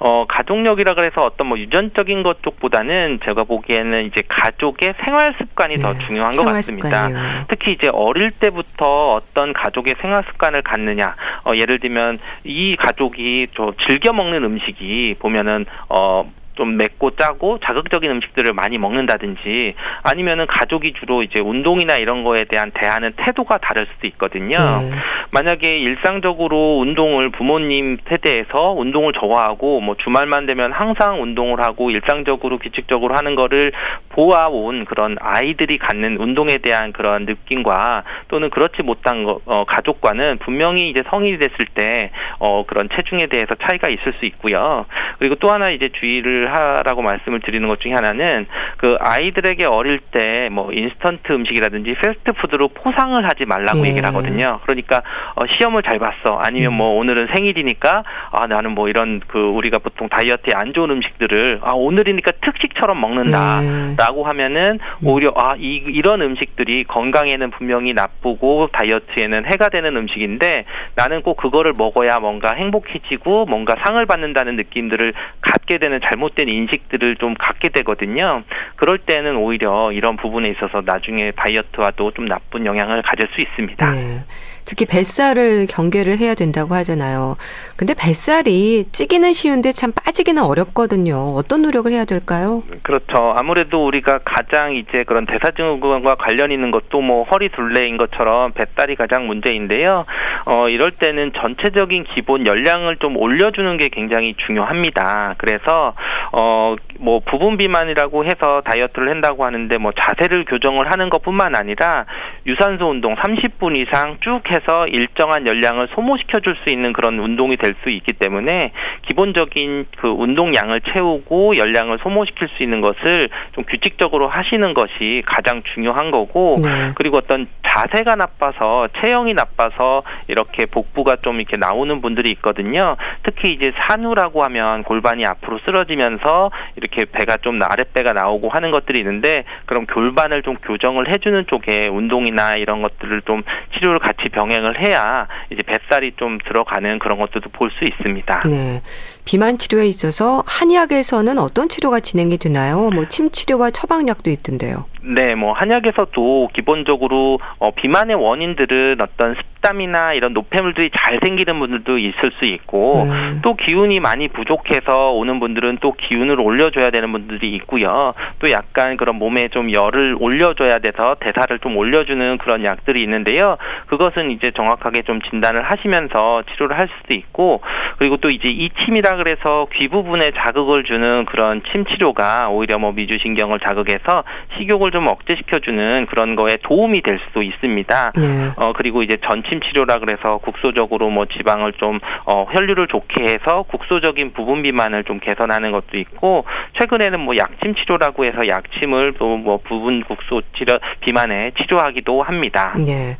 [0.06, 5.82] 어, 가족력이라 그래서 어떤 뭐 유전적인 것 쪽보다는 제가 보기에는 이제 가족의 생활 습관이 네,
[5.82, 7.08] 더 중요한 것 같습니다.
[7.08, 7.46] 습관이요.
[7.48, 11.16] 특히 이제 어릴 때부터 어떤 가족의 생활 습관을 갖느냐.
[11.46, 18.10] 어, 예를 들면 이 가족이 저 즐겨 먹는 음식이 보면은 어, 좀 맵고 짜고 자극적인
[18.10, 24.08] 음식들을 많이 먹는다든지 아니면은 가족이 주로 이제 운동이나 이런 거에 대한 대하는 태도가 다를 수도
[24.08, 24.58] 있거든요.
[24.58, 24.92] 네.
[25.32, 33.16] 만약에 일상적으로 운동을 부모님 세대에서 운동을 좋아하고 뭐 주말만 되면 항상 운동을 하고 일상적으로 규칙적으로
[33.16, 33.72] 하는 거를
[34.10, 40.89] 보아온 그런 아이들이 갖는 운동에 대한 그런 느낌과 또는 그렇지 못한 거, 어, 가족과는 분명히
[40.89, 44.86] 이제 성인이 됐을 때 어, 그런 체중에 대해서 차이가 있을 수 있고요.
[45.18, 48.46] 그리고 또 하나 이제 주의를 하라고 말씀을 드리는 것 중에 하나는
[48.78, 53.90] 그 아이들에게 어릴 때 뭐 인스턴트 음식이라든지 패스트푸드로 포상을 하지 말라고 예.
[53.90, 54.60] 얘기를 하거든요.
[54.64, 55.02] 그러니까
[55.36, 56.36] 어, 시험을 잘 봤어.
[56.40, 61.60] 아니면 뭐 오늘은 생일이니까 아 나는 뭐 이런 그 우리가 보통 다이어트에 안 좋은 음식들을
[61.64, 64.24] 아 오늘이니까 특식처럼 먹는다라고 네.
[64.26, 71.38] 하면은 오히려 아 이, 이런 음식들이 건강에는 분명히 나쁘고 다이어트에는 해가 되는 음식인데 나는 꼭
[71.38, 76.00] 그거를 먹어야 뭔가 행복해지고 뭔가 상을 받는다는 느낌들을 갖게 되는
[76.34, 78.43] 잘못된 인식들을 좀 갖게 되거든요.
[78.76, 83.91] 그럴 때는 오히려 이런 부분에 있어서 나중에 다이어트와도 좀 나쁜 영향을 가질 수 있습니다.
[83.91, 84.24] 네.
[84.65, 87.36] 특히 뱃살을 경계를 해야 된다고 하잖아요.
[87.76, 91.15] 근데 뱃살이 찌기는 쉬운데 참 빠지기는 어렵거든요.
[91.36, 92.63] 어떤 노력을 해야 될까요?
[92.84, 93.34] 그렇죠.
[93.36, 99.28] 아무래도 우리가 가장 이제 그런 대사증후군과 관련 있는 것도 뭐 허리 둘레인 것처럼 뱃살이 가장
[99.28, 100.06] 문제인데요.
[100.45, 105.36] 어, 이럴 때는 전체적인 기본 열량을 좀 올려주는 게 굉장히 중요합니다.
[105.38, 105.93] 그래서
[106.32, 112.06] 어, 뭐 부분 비만이라고 해서 다이어트를 한다고 하는데 뭐 자세를 교정을 하는 것뿐만 아니라
[112.46, 117.74] 유산소 운동 30분 이상 쭉 해서 일정한 열량을 소모시켜 줄 수 있는 그런 운동이 될
[117.84, 118.72] 수 있기 때문에
[119.08, 126.12] 기본적인 그 운동량을 채우고 열량을 소모시킬 수 있는 것을 좀 규칙적으로 하시는 것이 가장 중요한
[126.12, 126.70] 거고 네.
[126.96, 132.96] 그리고 어떤 자세가 나빠서 체형이 나빠서 이렇게 복부가 좀 이렇게 나오는 분들이 있거든요.
[133.24, 139.44] 특히 이제 산후라고 하면 골반이 앞으로 쓰러지면서 이렇게 배가 좀 아랫배가 나오고 하는 것들이 있는데
[139.66, 145.62] 그럼 골반을 좀 교정을 해주는 쪽에 운동이나 이런 것들을 좀 치료를 같이 병행을 해야 이제
[145.64, 148.42] 뱃살이 좀 들어가는 그런 것들도 볼 수 있습니다.
[148.50, 148.82] 네.
[149.26, 152.90] 비만 치료에 있어서 한의학에서는 어떤 치료가 진행이 되나요?
[152.92, 154.86] 뭐 침 치료와 처방약도 있던데요.
[155.06, 162.32] 네, 뭐 한약에서도 기본적으로 어, 비만의 원인들은 어떤 습담이나 이런 노폐물들이 잘 생기는 분들도 있을
[162.40, 163.42] 수 있고 음.
[163.44, 168.14] 또 기운이 많이 부족해서 오는 분들은 또 기운을 올려줘야 되는 분들이 있고요.
[168.40, 173.58] 또 약간 그런 몸에 좀 열을 올려줘야 돼서 대사를 좀 올려주는 그런 약들이 있는데요.
[173.88, 177.62] 그것은 이제 정확하게 좀 진단을 하시면서 치료를 할 수도 있고
[177.98, 183.60] 그리고 또 이제 이침이라 그래서 귀 부분에 자극을 주는 그런 침 치료가 오히려 뭐 미주신경을
[183.60, 184.23] 자극해서
[184.58, 188.12] 식욕을 좀 억제시켜주는 그런 거에 도움이 될 수도 있습니다.
[188.15, 188.52] 네.
[188.58, 194.34] 어 그리고 이제 전침 치료라 그래서 국소적으로 뭐 지방을 좀 어, 혈류를 좋게 해서 국소적인
[194.34, 196.45] 부분 비만을 좀 개선하는 것도 있고
[196.80, 202.73] 최근에는 뭐 약침 치료라고 해서 약침을 또 뭐 부분 국소 치료 비만에 치료하기도 합니다.
[202.78, 203.17] 네.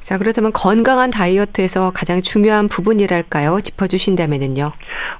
[0.00, 3.60] 자, 그렇다면 건강한 다이어트에서 가장 중요한 부분이랄까요?
[3.60, 4.72] 짚어주신다면은요.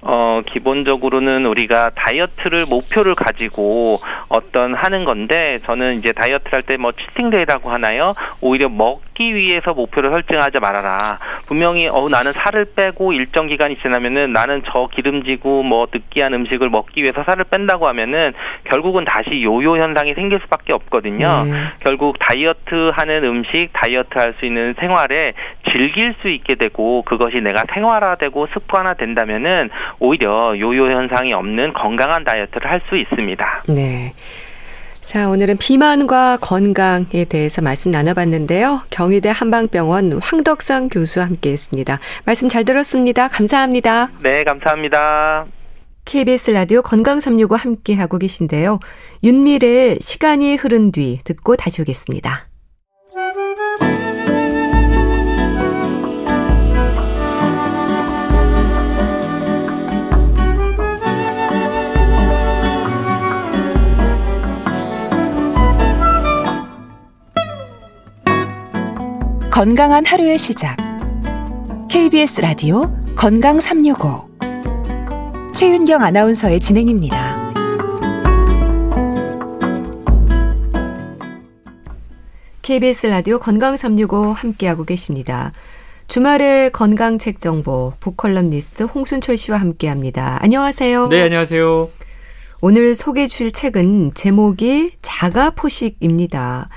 [0.02, 6.92] 어, 기본적으로는 우리가 다이어트를 목표를 가지고 어떤 하는 건데 저는 이제 다이어트를 할 때 뭐
[6.92, 8.14] 치팅데이라고 하나요?
[8.40, 11.18] 오히려 먹 기 위해서 목표를 설정하지 말아라.
[11.46, 17.02] 분명히 어 나는 살을 빼고 일정 기간이 지나면은 나는 저 기름지고 뭐 느끼한 음식을 먹기
[17.02, 18.32] 위해서 살을 뺀다고 하면은
[18.64, 21.44] 결국은 다시 요요 현상이 생길 수밖에 없거든요.
[21.44, 21.52] 네.
[21.80, 25.32] 결국 다이어트 하는 음식, 다이어트 할 수 있는 생활에
[25.72, 32.70] 즐길 수 있게 되고 그것이 내가 생활화되고 습관화 된다면은 오히려 요요 현상이 없는 건강한 다이어트를
[32.70, 33.64] 할 수 있습니다.
[33.68, 34.12] 네.
[35.00, 38.82] 자, 오늘은 비만과 건강에 대해서 말씀 나눠봤는데요.
[38.90, 41.98] 경희대 한방병원 황덕상 교수와 함께 했습니다.
[42.24, 43.28] 말씀 잘 들었습니다.
[43.28, 44.10] 감사합니다.
[44.22, 45.46] 네, 감사합니다.
[46.04, 48.78] KBS 라디오 건강365 함께하고 계신데요.
[49.24, 52.49] 윤미래의 시간이 흐른 뒤 듣고 다시 오겠습니다.
[69.50, 70.76] 건강한 하루의 시작.
[71.90, 74.28] KBS 라디오 건강 365.
[75.52, 77.50] 최윤경 아나운서의 진행입니다.
[82.62, 85.52] KBS 라디오 건강 365 함께하고 계십니다.
[86.06, 90.38] 주말의 건강책 정보 보컬럼니스트 홍순철 씨와 함께합니다.
[90.42, 91.08] 안녕하세요.
[91.08, 91.90] 네, 안녕하세요.
[92.60, 96.68] 오늘 소개해 주실 책은 제목이 자가포식입니다.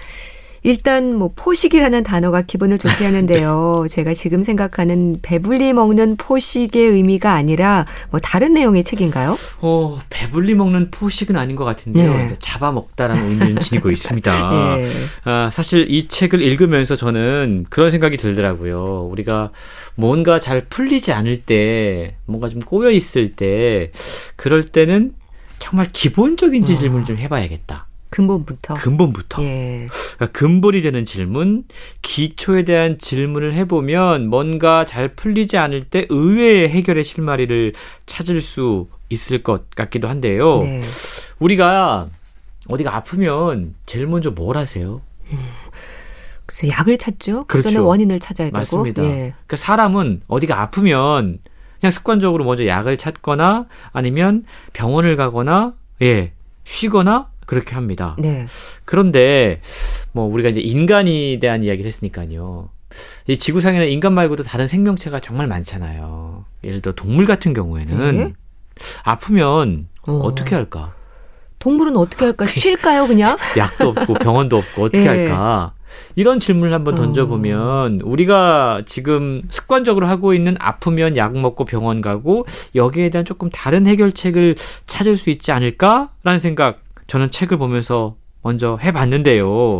[0.63, 3.85] 일단 뭐 포식이라는 단어가 기분을 좋게 하는데요.
[3.87, 3.93] 네.
[3.93, 9.37] 제가 지금 생각하는 배불리 먹는 포식의 의미가 아니라 뭐 다른 내용의 책인가요?
[9.59, 12.13] 어, 배불리 먹는 포식은 아닌 것 같은데요.
[12.13, 12.33] 네.
[12.39, 14.77] 잡아먹다라는 의미를 지니고 있습니다.
[14.77, 14.85] 네.
[15.25, 19.07] 아, 사실 이 책을 읽으면서 저는 그런 생각이 들더라고요.
[19.11, 19.51] 우리가
[19.95, 23.91] 뭔가 잘 풀리지 않을 때, 뭔가 좀 꼬여 있을 때,
[24.35, 25.13] 그럴 때는
[25.59, 27.87] 정말 기본적인 질문을 좀 해봐야겠다.
[28.13, 28.75] 근본부터.
[28.75, 29.41] 근본부터.
[29.41, 29.87] 예.
[30.15, 31.63] 그러니까 근본이 되는 질문,
[32.03, 37.73] 기초에 대한 질문을 해보면 뭔가 잘 풀리지 않을 때 의외의 해결의 실마리를
[38.05, 40.59] 찾을 수 있을 것 같기도 한데요.
[40.59, 40.83] 네.
[41.39, 42.07] 우리가
[42.67, 45.01] 어디가 아프면 제일 먼저 뭘 하세요?
[45.31, 45.39] 음.
[46.45, 47.45] 그래서 약을 찾죠.
[47.47, 47.87] 그 전에 그렇죠.
[47.87, 48.57] 원인을 찾아야 되고.
[48.57, 49.03] 맞습니다.
[49.05, 49.33] 예.
[49.47, 51.39] 그러니까 사람은 어디가 아프면
[51.79, 55.73] 그냥 습관적으로 먼저 약을 찾거나 아니면 병원을 가거나
[56.03, 56.31] 예
[56.63, 58.15] 쉬거나 그렇게 합니다.
[58.19, 58.47] 네.
[58.85, 59.61] 그런데
[60.11, 62.69] 뭐 우리가 이제 인간에 대한 이야기를 했으니까요.
[63.27, 66.45] 이 지구상에는 인간 말고도 다른 생명체가 정말 많잖아요.
[66.63, 68.33] 예를 들어 동물 같은 경우에는 네?
[69.03, 70.33] 아프면 어.
[70.35, 70.93] 떻게 할까?
[71.59, 72.45] 동물은 어떻게 할까?
[72.45, 73.37] 쉴까요, 그냥?
[73.57, 75.07] 약도 없고 병원도 없고 어떻게 네.
[75.07, 75.73] 할까?
[76.15, 78.05] 이런 질문을 한번 던져보면 어.
[78.05, 84.55] 우리가 지금 습관적으로 하고 있는 아프면 약 먹고 병원 가고 여기에 대한 조금 다른 해결책을
[84.87, 86.82] 찾을 수 있지 않을까라는 생각
[87.13, 89.77] 저는 책을 보면서 먼저 해봤는데요.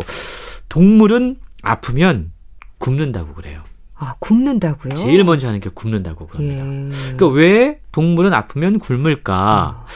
[0.68, 2.30] 동물은 아프면
[2.78, 3.60] 굶는다고 그래요.
[3.96, 4.94] 아, 굶는다고요?
[4.94, 6.64] 제일 먼저 하는 게 굶는다고 그럽니다.
[6.64, 6.90] 예.
[7.16, 9.82] 그러니까 왜 동물은 아프면 굶을까?
[9.82, 9.86] 어.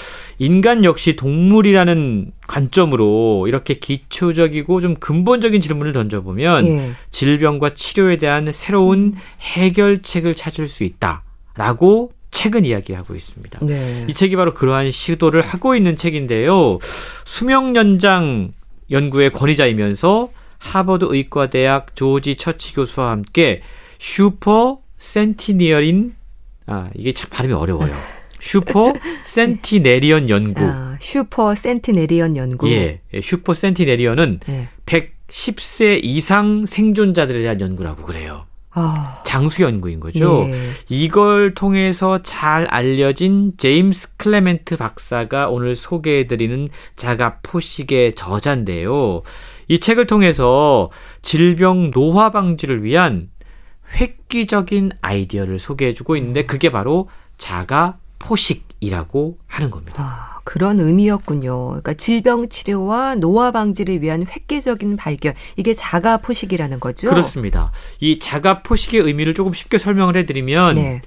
[0.41, 6.91] 인간 역시 동물이라는 관점으로 이렇게 기초적이고 좀 근본적인 질문을 던져보면 예.
[7.11, 13.61] 질병과 치료에 대한 새로운 해결책을 찾을 수 있다라고 책은 이야기하고 있습니다.
[13.63, 14.07] 네.
[14.09, 16.79] 이 책이 바로 그러한 시도를 하고 있는 책인데요.
[17.25, 18.53] 수명 연장
[18.91, 23.63] 연구의 권위자이면서 하버드 의과대학 조지 처치 교수와 함께
[23.99, 26.15] supercentenarian
[26.67, 27.93] 아 이게 참 발음이 어려워요.
[28.41, 30.63] supercentenarian 연구.
[30.65, 32.71] 아, supercentenarian 연구.
[32.71, 34.69] 예, 예 supercentenarian은 네.
[34.87, 38.48] 110세 이상 생존자들에 대한 연구라고 그래요.
[38.71, 39.23] 아.
[39.25, 40.47] 장수 연구인 거죠.
[40.51, 40.71] 예.
[40.89, 49.23] 이걸 통해서 잘 알려진 제임스 클레멘트 박사가 오늘 소개해드리는 자가 포식의 저자인데요.
[49.69, 50.91] 이 책을 통해서
[51.23, 53.31] 질병 노화 방지를 위한
[53.95, 60.03] 획기적인 아이디어를 소개해주고 있는데 그게 바로 자가 포식이라고 하는 겁니다.
[60.03, 60.18] 아,
[60.49, 61.67] 그런 의미였군요.
[61.67, 65.35] 그러니까 질병 치료와 노화 방지를 위한 획기적인 발견.
[65.57, 67.11] 이게 자가 포식이라는 거죠?
[67.11, 67.71] 그렇습니다.
[68.01, 71.03] 이 자가 포식의 의미를 조금 쉽게 설명을 해드리면 네.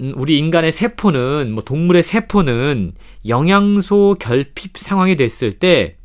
[0.00, 2.94] 음, 우리 인간의 세포는 뭐 동물의 세포는
[3.28, 5.98] 영양소 결핍 상황이 됐을 때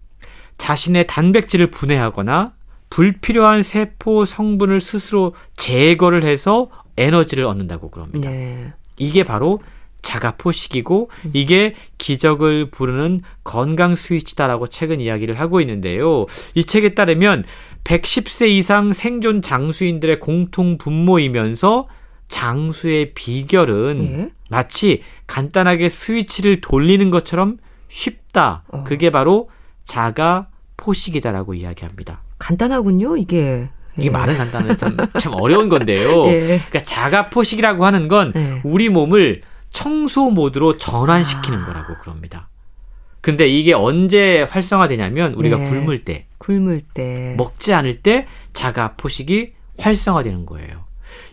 [0.57, 2.51] 자신의 단백질을 분해하거나
[2.89, 8.29] 불필요한 세포 성분을 스스로 제거를 해서 에너지를 얻는다고 그럽니다.
[8.29, 8.73] 네.
[8.97, 9.61] 이게 바로
[10.01, 11.31] 자가 포식이고 음.
[11.33, 16.25] 이게 기적을 부르는 건강 스위치다라고 최근 이야기를 하고 있는데요.
[16.55, 17.43] 이 책에 따르면
[17.83, 21.87] 110세 이상 생존 장수인들의 공통 분모이면서
[22.27, 24.29] 장수의 비결은 예?
[24.49, 27.57] 마치 간단하게 스위치를 돌리는 것처럼
[27.87, 28.63] 쉽다.
[28.69, 28.83] 어.
[28.83, 29.49] 그게 바로
[29.83, 32.21] 자가 포식이다라고 이야기합니다.
[32.37, 33.69] 간단하군요, 이게.
[33.97, 34.09] 이게 예.
[34.11, 36.25] 말은 간단한 참, 참 어려운 건데요.
[36.27, 36.39] 예.
[36.39, 38.61] 그러니까 자가 포식이라고 하는 건 예.
[38.63, 41.65] 우리 몸을 청소 모드로 전환시키는 아.
[41.65, 42.49] 거라고 그럽니다.
[43.21, 45.69] 근데 이게 언제 활성화되냐면 우리가 네.
[45.69, 50.85] 굶을 때, 굶을 때, 먹지 않을 때 자가 포식이 활성화되는 거예요.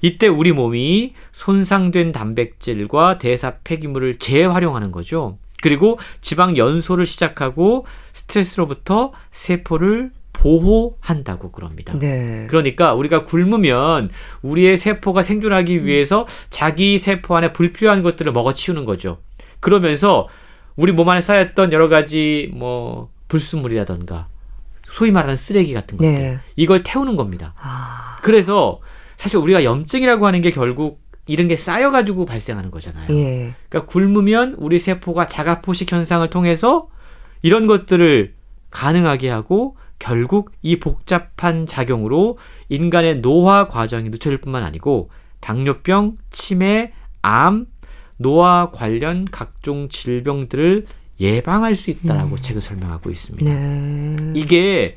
[0.03, 5.39] 이때 우리 몸이 손상된 단백질과 대사 폐기물을 재활용하는 거죠.
[5.63, 11.99] 그리고 지방 연소를 시작하고 스트레스로부터 세포를 보호한다고 그럽니다.
[11.99, 12.47] 네.
[12.49, 14.11] 그러니까 우리가 굶으면
[14.43, 19.19] 우리의 세포가 생존하기 위해서 자기 세포 안에 불필요한 것들을 먹어치우는 거죠.
[19.61, 20.29] 그러면서
[20.77, 24.29] 우리 몸 안에 쌓였던 여러 가지 뭐 불순물이라던가
[24.91, 26.39] 소위 말하는 쓰레기 같은 것들 네.
[26.55, 27.55] 이걸 태우는 겁니다.
[27.59, 28.19] 아...
[28.23, 28.81] 그래서
[29.17, 33.07] 사실 우리가 염증이라고 하는 게 결국 이런 게 쌓여가지고 발생하는 거잖아요.
[33.11, 33.55] 예.
[33.69, 36.89] 그러니까 굶으면 우리 세포가 자가포식 현상을 통해서
[37.43, 38.35] 이런 것들을
[38.71, 47.67] 가능하게 하고 결국 이 복잡한 작용으로 인간의 노화 과정이 늦춰질 뿐만 아니고 당뇨병, 치매, 암,
[48.17, 50.87] 노화 관련 각종 질병들을
[51.21, 52.37] 예방할 수 있다라고 음.
[52.37, 53.51] 책을 설명하고 있습니다.
[53.51, 54.33] 네.
[54.35, 54.97] 이게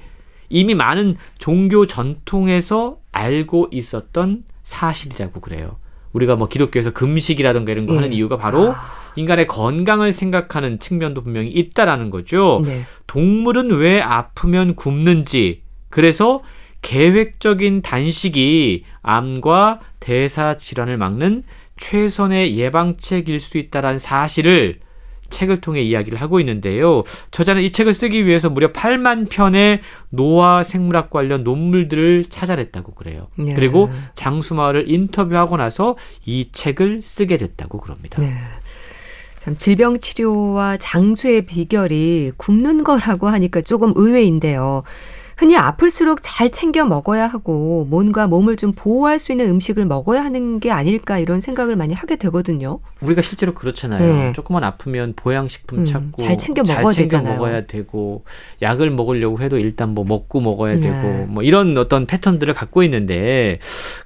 [0.50, 5.78] 이미 많은 종교 전통에서 알고 있었던 사실이라고 그래요.
[6.14, 7.98] 우리가 뭐 기독교에서 금식이라든가 이런 거 예.
[7.98, 8.99] 하는 이유가 바로 아.
[9.16, 12.62] 인간의 건강을 생각하는 측면도 분명히 있다라는 거죠.
[12.66, 12.84] 네.
[13.08, 16.42] 동물은 왜 아프면 굶는지 그래서
[16.82, 21.44] 계획적인 단식이 암과 대사 질환을 막는
[21.78, 24.80] 최선의 예방책일 수 있다라는 사실을
[25.30, 27.04] 책을 통해 이야기를 하고 있는데요.
[27.32, 33.28] 저자는 이 책을 쓰기 위해서 무려 8만 편의 노화 생물학 관련 논문들을 찾아냈다고 그래요.
[33.36, 33.54] 네.
[33.54, 35.96] 그리고 장수마을을 인터뷰하고 나서
[36.26, 38.20] 이 책을 쓰게 됐다고 그럽니다.
[38.22, 38.34] 네.
[39.40, 44.84] 참 질병 치료와 장수의 비결이 굶는 거라고 하니까 조금 의외인데요.
[45.38, 50.60] 흔히 아플수록 잘 챙겨 먹어야 하고 뭔가 몸을 좀 보호할 수 있는 음식을 먹어야 하는
[50.60, 52.82] 게 아닐까 이런 생각을 많이 하게 되거든요.
[53.02, 54.00] 우리가 실제로 그렇잖아요.
[54.00, 54.34] 네.
[54.34, 57.36] 조금만 아프면 보양식품 음, 찾고 잘 챙겨 먹어야 잘 챙겨 되잖아요.
[57.36, 58.26] 먹어야 되고
[58.62, 60.82] 약을 먹으려고 해도 일단 뭐 먹고 먹어야 네.
[60.82, 63.60] 되고 뭐 이런 어떤 패턴들을 갖고 있는데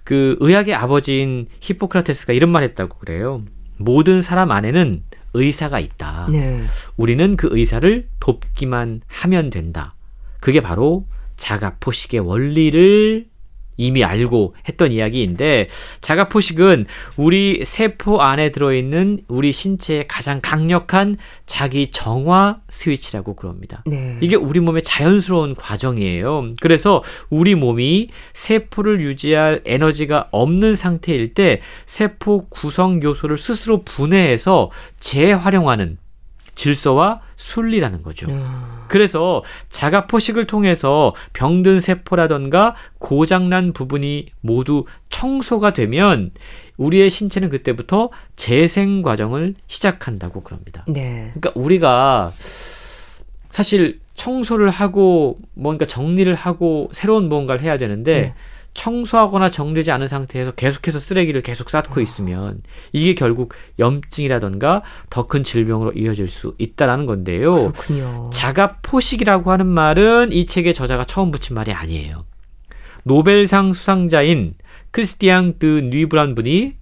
[0.04, 3.42] 그 의학의 아버지인 히포크라테스가 이런 말 했다고 그래요.
[3.80, 5.02] 모든 사람 안에는
[5.34, 6.28] 의사가 있다.
[6.32, 6.64] 네.
[6.98, 9.96] 우리는 그 의사를 돕기만 하면 된다.
[10.40, 11.06] 그게 바로
[11.38, 13.28] 자가포식의 원리를
[13.78, 15.68] 이미 알고 했던 이야기인데
[16.02, 16.86] 자가포식은
[17.18, 23.84] 우리 세포 안에 들어있는 우리 신체의 가장 강력한 자기 정화 스위치라고 그럽니다.
[23.86, 24.18] 네.
[24.22, 26.54] 이게 우리 몸의 자연스러운 과정이에요.
[26.62, 35.98] 그래서 우리 몸이 세포를 유지할 에너지가 없는 상태일 때 세포 구성 요소를 스스로 분해해서 재활용하는
[36.56, 38.32] 질서와 순리라는 거죠.
[38.32, 38.86] 야.
[38.88, 46.32] 그래서 자가 포식을 통해서 병든 세포라던가 고장난 부분이 모두 청소가 되면
[46.78, 50.86] 우리의 신체는 그때부터 재생 과정을 시작한다고 그럽니다.
[50.88, 51.32] 네.
[51.34, 52.32] 그러니까 우리가
[53.50, 58.34] 사실 청소를 하고 뭔가 정리를 하고 새로운 무언가를 해야 되는데 네.
[58.74, 65.94] 청소하거나 정리되지 않은 상태에서 계속해서 쓰레기를 계속 쌓고 있으면 이게 결국 염증이라던가 더 큰 질병으로
[65.94, 67.56] 이어질 수 있다라는 건데요.
[67.56, 68.30] 그렇군요.
[68.32, 72.26] 자가 포식이라고 하는 말은 이 책의 저자가 처음 붙인 말이 아니에요.
[73.04, 74.56] 노벨상 수상자인
[74.92, 76.74] 크리스티앙 드 뉴브란 분이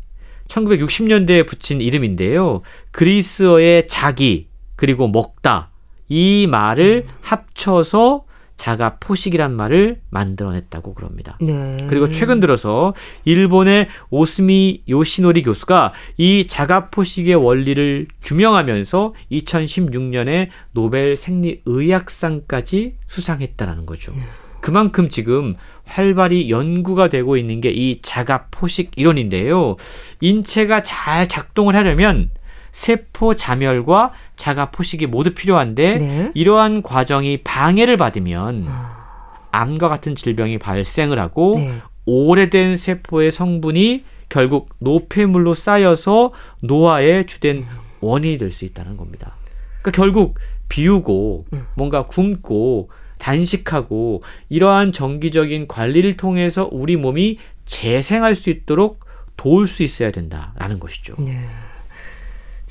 [0.47, 2.61] 1960년대에 붙인 이름인데요.
[2.91, 5.69] 그리스어의 자기 그리고 먹다
[6.09, 7.13] 이 말을 음.
[7.21, 8.25] 합쳐서
[8.61, 11.35] 자가 포식이란 말을 만들어냈다고 그럽니다.
[11.41, 11.77] 네.
[11.89, 12.93] 그리고 최근 들어서
[13.25, 24.13] 일본의 오스미 요시노리 교수가 이 자가 포식의 원리를 규명하면서 2016년에 노벨 생리의학상까지 수상했다라는 거죠.
[24.15, 24.21] 네.
[24.59, 29.75] 그만큼 지금 활발히 연구가 되고 있는 게 이 자가 포식 이론인데요.
[30.19, 32.29] 인체가 잘 작동을 하려면
[32.71, 36.31] 세포 자멸과 자가 포식이 모두 필요한데 네.
[36.33, 39.47] 이러한 과정이 방해를 받으면 아.
[39.51, 41.81] 암과 같은 질병이 발생을 하고 네.
[42.05, 46.31] 오래된 세포의 성분이 결국 노폐물로 쌓여서
[46.61, 47.65] 노화의 주된 음.
[47.99, 49.35] 원인이 될 수 있다는 겁니다.
[49.81, 50.35] 그러니까 결국
[50.69, 51.67] 비우고 음.
[51.75, 59.05] 뭔가 굶고 단식하고 이러한 정기적인 관리를 통해서 우리 몸이 재생할 수 있도록
[59.37, 61.15] 도울 수 있어야 된다라는 것이죠.
[61.19, 61.45] 네.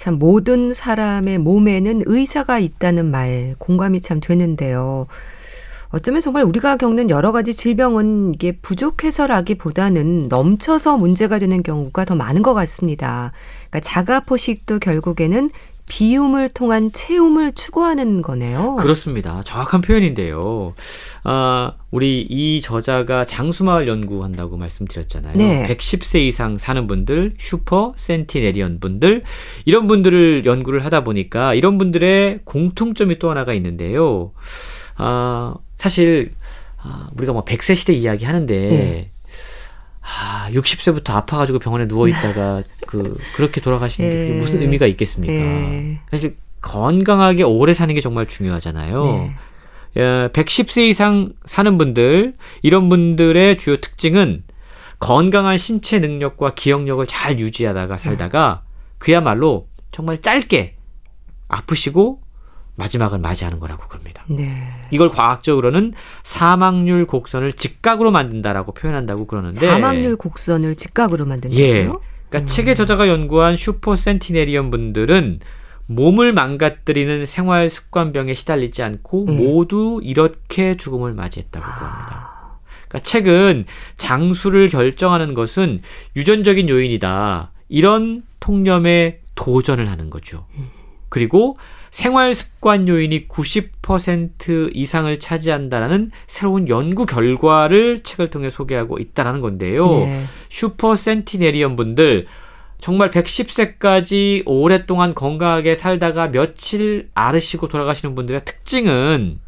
[0.00, 5.06] 참 모든 사람의 몸에는 의사가 있다는 말 공감이 참 되는데요.
[5.90, 12.40] 어쩌면 정말 우리가 겪는 여러 가지 질병은 이게 부족해서라기보다는 넘쳐서 문제가 되는 경우가 더 많은
[12.40, 13.32] 것 같습니다.
[13.68, 15.50] 그러니까 자가 포식도 결국에는
[15.90, 18.76] 비움을 통한 채움을 추구하는 거네요.
[18.76, 19.42] 그렇습니다.
[19.42, 20.72] 정확한 표현인데요.
[21.24, 25.36] 아, 우리 이 저자가 장수마을 연구한다고 말씀드렸잖아요.
[25.36, 25.66] 네.
[25.66, 29.24] 110세 이상 사는 분들, 슈퍼 센티네리언 분들,
[29.64, 34.30] 이런 분들을 연구를 하다 보니까 이런 분들의 공통점이 또 하나가 있는데요.
[34.96, 36.30] 아, 사실,
[36.78, 39.10] 아, 우리가 뭐 100세 시대 이야기 하는데, 네.
[40.02, 45.32] 아, 60세부터 아파가지고 병원에 누워 있다가 그 그렇게 돌아가시는 게 무슨 의미가 있겠습니까?
[45.32, 46.00] 네.
[46.10, 49.04] 사실 건강하게 오래 사는 게 정말 중요하잖아요.
[49.04, 49.36] 네.
[49.94, 54.44] 110세 이상 사는 분들 이런 분들의 주요 특징은
[55.00, 58.62] 건강한 신체 능력과 기억력을 잘 유지하다가 살다가
[58.98, 60.76] 그야말로 정말 짧게
[61.48, 62.20] 아프시고
[62.80, 64.24] 마지막을 맞이하는 거라고 그럽니다.
[64.28, 64.50] 네.
[64.90, 71.64] 이걸 과학적으로는 사망률 곡선을 직각으로 만든다라고 표현한다고 그러는데 사망률 곡선을 직각으로 만든다고요?
[71.64, 71.84] 예.
[71.84, 72.46] 그러니까 음.
[72.46, 75.40] 책의 저자가 연구한 슈퍼 센티네리언 분들은
[75.86, 79.36] 몸을 망가뜨리는 생활 습관병에 시달리지 않고 네.
[79.36, 81.68] 모두 이렇게 죽음을 맞이했다고 아.
[81.68, 82.30] 합니다.
[82.88, 83.64] 그러니까 책은
[83.96, 85.82] 장수를 결정하는 것은
[86.16, 87.50] 유전적인 요인이다.
[87.68, 90.46] 이런 통념에 도전을 하는 거죠.
[90.56, 90.68] 음.
[91.08, 91.58] 그리고
[91.90, 99.88] 생활 습관 요인이 90% 이상을 차지한다라는 새로운 연구 결과를 책을 통해 소개하고 있다라는 건데요.
[99.88, 100.22] 네.
[100.48, 102.26] 슈퍼 센티네리언 분들
[102.78, 109.38] 정말 110세까지 오랫동안 건강하게 살다가 며칠 앓으시고 돌아가시는 분들의 특징은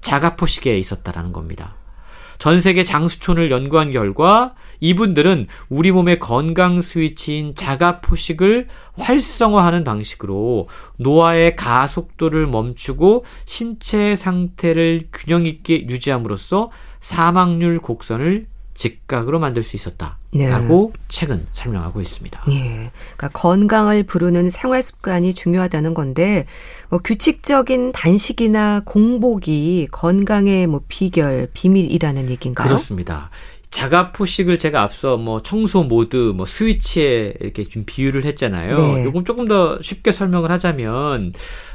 [0.00, 1.74] 자가포식에 있었다라는 겁니다.
[2.38, 11.56] 전 세계 장수촌을 연구한 결과 이분들은 우리 몸의 건강 스위치인 자가 포식을 활성화하는 방식으로 노화의
[11.56, 16.70] 가속도를 멈추고 신체 상태를 균형 있게 유지함으로써
[17.00, 18.46] 사망률 곡선을
[18.76, 21.00] 직각으로 만들 수 있었다라고 네.
[21.08, 22.44] 책은 설명하고 있습니다.
[22.50, 22.90] 예.
[23.16, 26.46] 그러니까 건강을 부르는 생활 습관이 중요하다는 건데
[26.90, 32.68] 뭐 규칙적인 단식이나 공복이 건강의 뭐 비결, 비밀이라는 얘기인가요?
[32.68, 33.30] 그렇습니다.
[33.70, 38.76] 자가 포식을 제가 앞서 뭐 청소 모드, 뭐 스위치에 이렇게 좀 비유를 했잖아요.
[38.76, 39.04] 네.
[39.04, 41.32] 요건 조금 더 쉽게 설명을 하자면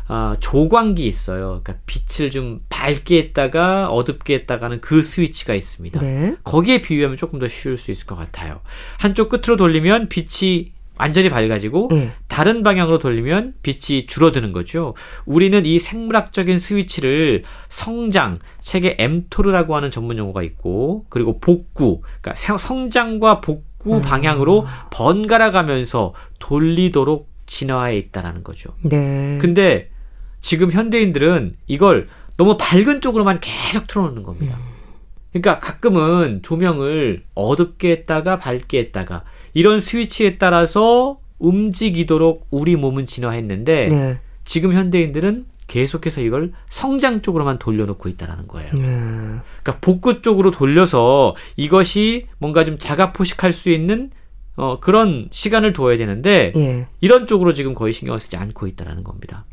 [0.08, 1.62] 아, 조광기 있어요.
[1.64, 6.00] 그러니까 빛을 좀 밝게 했다가 어둡게 했다가는 그 스위치가 있습니다.
[6.00, 6.36] 네.
[6.44, 8.62] 거기에 비유하면 조금 더 쉬울 수 있을 것 같아요.
[8.98, 12.12] 한쪽 끝으로 돌리면 빛이 완전히 밝아지고 네.
[12.28, 14.93] 다른 방향으로 돌리면 빛이 줄어드는 거죠.
[15.26, 23.41] 우리는 이 생물학적인 스위치를 성장, 책에 엠토르라고 하는 전문 용어가 있고 그리고 복구, 그러니까 성장과
[23.41, 24.02] 복구 음.
[24.02, 28.76] 방향으로 번갈아 가면서 돌리도록 진화해 있다라는 거죠.
[28.84, 29.39] 네.
[29.41, 29.89] 근데
[30.39, 34.56] 지금 현대인들은 이걸 너무 밝은 쪽으로만 계속 틀어놓는 겁니다.
[34.56, 34.72] 음.
[35.32, 39.24] 그러니까 가끔은 조명을 어둡게 했다가 밝게 했다가
[39.54, 44.20] 이런 스위치에 따라서 움직이도록 우리 몸은 진화했는데 네.
[44.43, 48.74] 지금 현대인들은 계속해서 이걸 성장 쪽으로만 돌려놓고 있다라는 거예요.
[48.74, 48.82] 네.
[48.82, 54.12] 그러니까 복구 쪽으로 돌려서 이것이 뭔가 좀 자가 포식할 수 있는
[54.58, 56.88] 어, 그런 시간을 둬야 되는데 네.
[56.99, 59.45] 이런 쪽으로 지금 거의 신경을 쓰지 않고 있다라는 겁니다.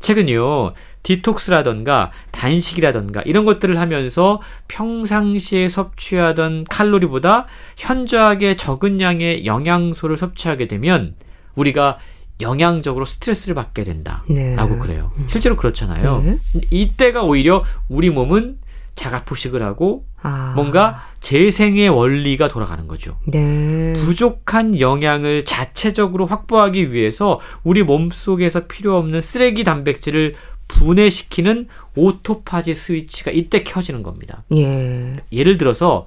[0.00, 7.46] 최근요, 디톡스라던가 단식이라던가 이런 것들을 하면서 평상시에 섭취하던 칼로리보다
[7.76, 11.14] 현저하게 적은 양의 영양소를 섭취하게 되면
[11.54, 11.98] 우리가
[12.40, 14.78] 영양적으로 스트레스를 받게 된다라고 네.
[14.78, 15.12] 그래요.
[15.26, 16.22] 실제로 그렇잖아요.
[16.24, 16.38] 네.
[16.70, 18.58] 이때가 오히려 우리 몸은
[18.98, 20.52] 자가포식을 하고 아.
[20.56, 23.16] 뭔가 재생의 원리가 돌아가는 거죠.
[23.26, 23.92] 네.
[23.94, 30.34] 부족한 영양을 자체적으로 확보하기 위해서 우리 몸 속에서 필요 없는 쓰레기 단백질을
[30.68, 34.44] 분해시키는 오토파지 스위치가 이때 켜지는 겁니다.
[34.52, 35.16] 예.
[35.32, 36.06] 예를 들어서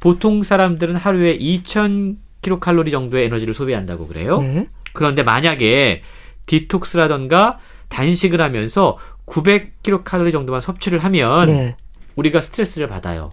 [0.00, 4.38] 보통 사람들은 하루에 2000 킬로칼로리 정도의 에너지를 소비한다고 그래요.
[4.38, 4.68] 네.
[4.92, 6.02] 그런데 만약에
[6.46, 7.58] 디톡스라던가
[7.88, 11.76] 단식을 하면서 900 킬로칼로리 정도만 섭취를 하면 네.
[12.16, 13.30] 우리가 스트레스를 받아요.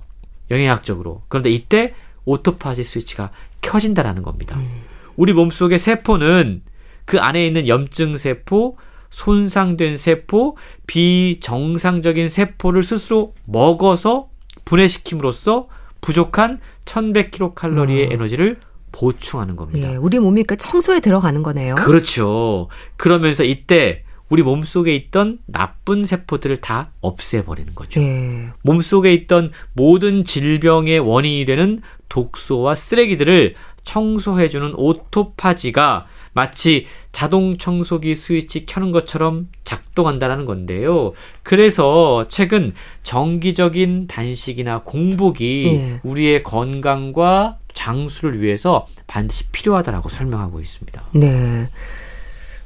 [0.50, 1.24] 영양학적으로.
[1.28, 1.94] 그런데 이때
[2.26, 4.58] 오토파지 스위치가 켜진다라는 겁니다.
[4.58, 4.84] 음.
[5.16, 6.62] 우리 몸속의 세포는
[7.06, 8.78] 그 안에 있는 염증 세포,
[9.10, 10.58] 손상된 세포,
[10.88, 14.30] 비정상적인 세포를 스스로 먹어서
[14.66, 15.68] 분해시킴으로써
[16.00, 18.14] 부족한 1100kcal의 어.
[18.14, 18.60] 에너지를
[18.92, 19.92] 보충하는 겁니다.
[19.92, 21.76] 예, 우리 몸이 그 청소에 들어가는 거네요.
[21.76, 22.68] 그렇죠.
[22.98, 28.02] 그러면서 이때 우리 몸속에 있던 나쁜 세포들을 다 없애버리는 거죠.
[28.02, 28.48] 예.
[28.64, 38.94] 몸속에 있던 모든 질병의 원인이 되는 독소와 쓰레기들을 청소해주는 오토파지가 마치 자동 청소기 스위치 켜는
[38.94, 41.12] 것처럼 작동한다는 건데요.
[41.44, 42.74] 그래서 최근
[43.04, 46.00] 정기적인 단식이나 공복이 예.
[46.04, 51.04] 우리의 건강과 장수를 위해서 반드시 필요하다라고 설명하고 있습니다.
[51.16, 51.68] 네.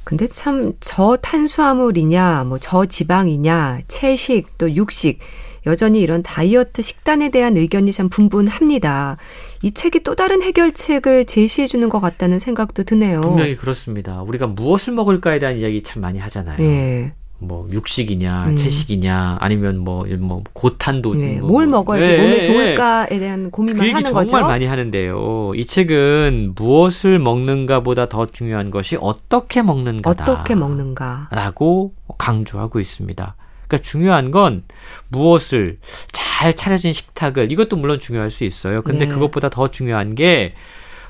[0.06, 5.18] 근데 참 저탄수화물이냐, 뭐 저지방이냐, 채식 또 육식
[5.66, 9.16] 여전히 이런 다이어트 식단에 대한 의견이 참 분분합니다.
[9.64, 13.20] 이 책이 또 다른 해결책을 제시해 주는 것 같다는 생각도 드네요.
[13.20, 14.22] 분명히 그렇습니다.
[14.22, 16.58] 우리가 무엇을 먹을까에 대한 이야기 참 많이 하잖아요.
[16.58, 17.12] 네.
[17.38, 18.56] 뭐 육식이냐 음.
[18.56, 22.16] 채식이냐 아니면 뭐뭐 뭐 고탄도 네, 뭐, 뭘 먹어야지 네.
[22.16, 24.28] 몸에 좋을까에 대한 고민만 그 하는 거죠.
[24.28, 25.52] 정말 많이 하는데요.
[25.54, 30.24] 이 책은 무엇을 먹는가보다 더 중요한 것이 어떻게 먹는가다.
[30.24, 33.34] 어떻게 먹는가라고 강조하고 있습니다.
[33.68, 34.62] 그러니까 중요한 건
[35.08, 35.78] 무엇을
[36.12, 38.80] 잘 차려진 식탁을 이것도 물론 중요할 수 있어요.
[38.80, 39.12] 근데 네.
[39.12, 40.54] 그것보다 더 중요한 게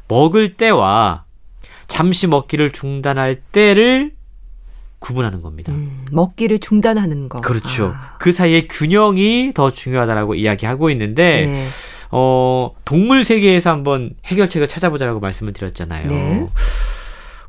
[0.08, 1.24] 먹을 때와
[1.86, 4.15] 잠시 먹기를 중단할 때를
[4.98, 5.72] 구분하는 겁니다.
[5.72, 7.40] 음, 먹기를 중단하는 거.
[7.40, 7.92] 그렇죠.
[7.94, 8.16] 아.
[8.18, 11.64] 그 사이의 균형이 더 중요하다라고 이야기하고 있는데 네.
[12.10, 16.08] 어, 동물 세계에서 한번 해결책을 찾아보자라고 말씀을 드렸잖아요.
[16.08, 16.46] 네.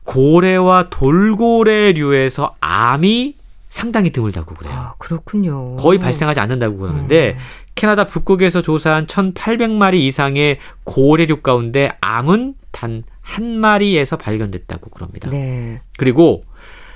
[0.04, 3.36] 고래와 돌고래류에서 암이
[3.70, 4.74] 상당히 드물다고 그래요.
[4.74, 5.76] 아, 그렇군요.
[5.78, 7.43] 거의 발생하지 않는다고 그러는데 음.
[7.76, 15.30] 캐나다 북극에서 조사한 1,800마리 이상의 고래류 가운데 암은 단 한 마리에서 발견됐다고 그럽니다.
[15.30, 15.82] 네.
[15.98, 16.41] 그리고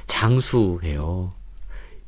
[0.08, 1.32] 장수해요.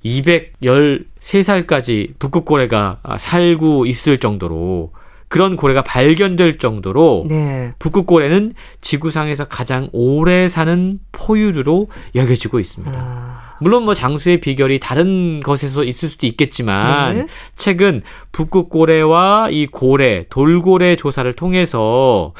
[0.05, 4.91] 213살까지 북극고래가 살고 있을 정도로
[5.33, 7.73] 그런 고래가 발견될 정도로 네.
[7.79, 12.95] 북극고래는 지구상에서 가장 오래 사는 포유류로 여겨지고 있습니다.
[12.95, 13.55] 아.
[13.59, 17.27] 물론 뭐 장수의 비결이 다른 것에서 있을 수도 있겠지만 네.
[17.55, 22.35] 최근 북극고래와 이 고래, 돌고래 조사를 통해서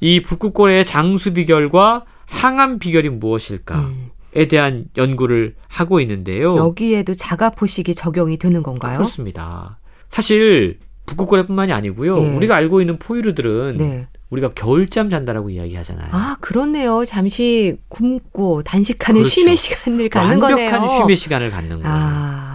[0.00, 3.78] 이 북극고래의 장수 비결과 항암 비결이 무엇일까?
[3.78, 4.07] 음.
[4.38, 6.56] 에 대한 연구를 하고 있는데요.
[6.56, 8.98] 여기에도 자가 포식이 적용이 되는 건가요?
[8.98, 9.80] 그렇습니다.
[10.08, 12.16] 사실 북극고래뿐만이 아니고요.
[12.18, 12.36] 네.
[12.36, 14.06] 우리가 알고 있는 포유류들은 네.
[14.30, 16.08] 우리가 겨울잠 잔다라고 이야기하잖아요.
[16.12, 17.04] 아, 그렇네요.
[17.04, 19.30] 잠시 굶고 단식하는 그렇죠.
[19.30, 20.98] 쉼의 시간을 갖는 완벽한 거네요.
[20.98, 21.84] 쉼의 시간을 갖는 거예요.
[21.86, 22.48] 아.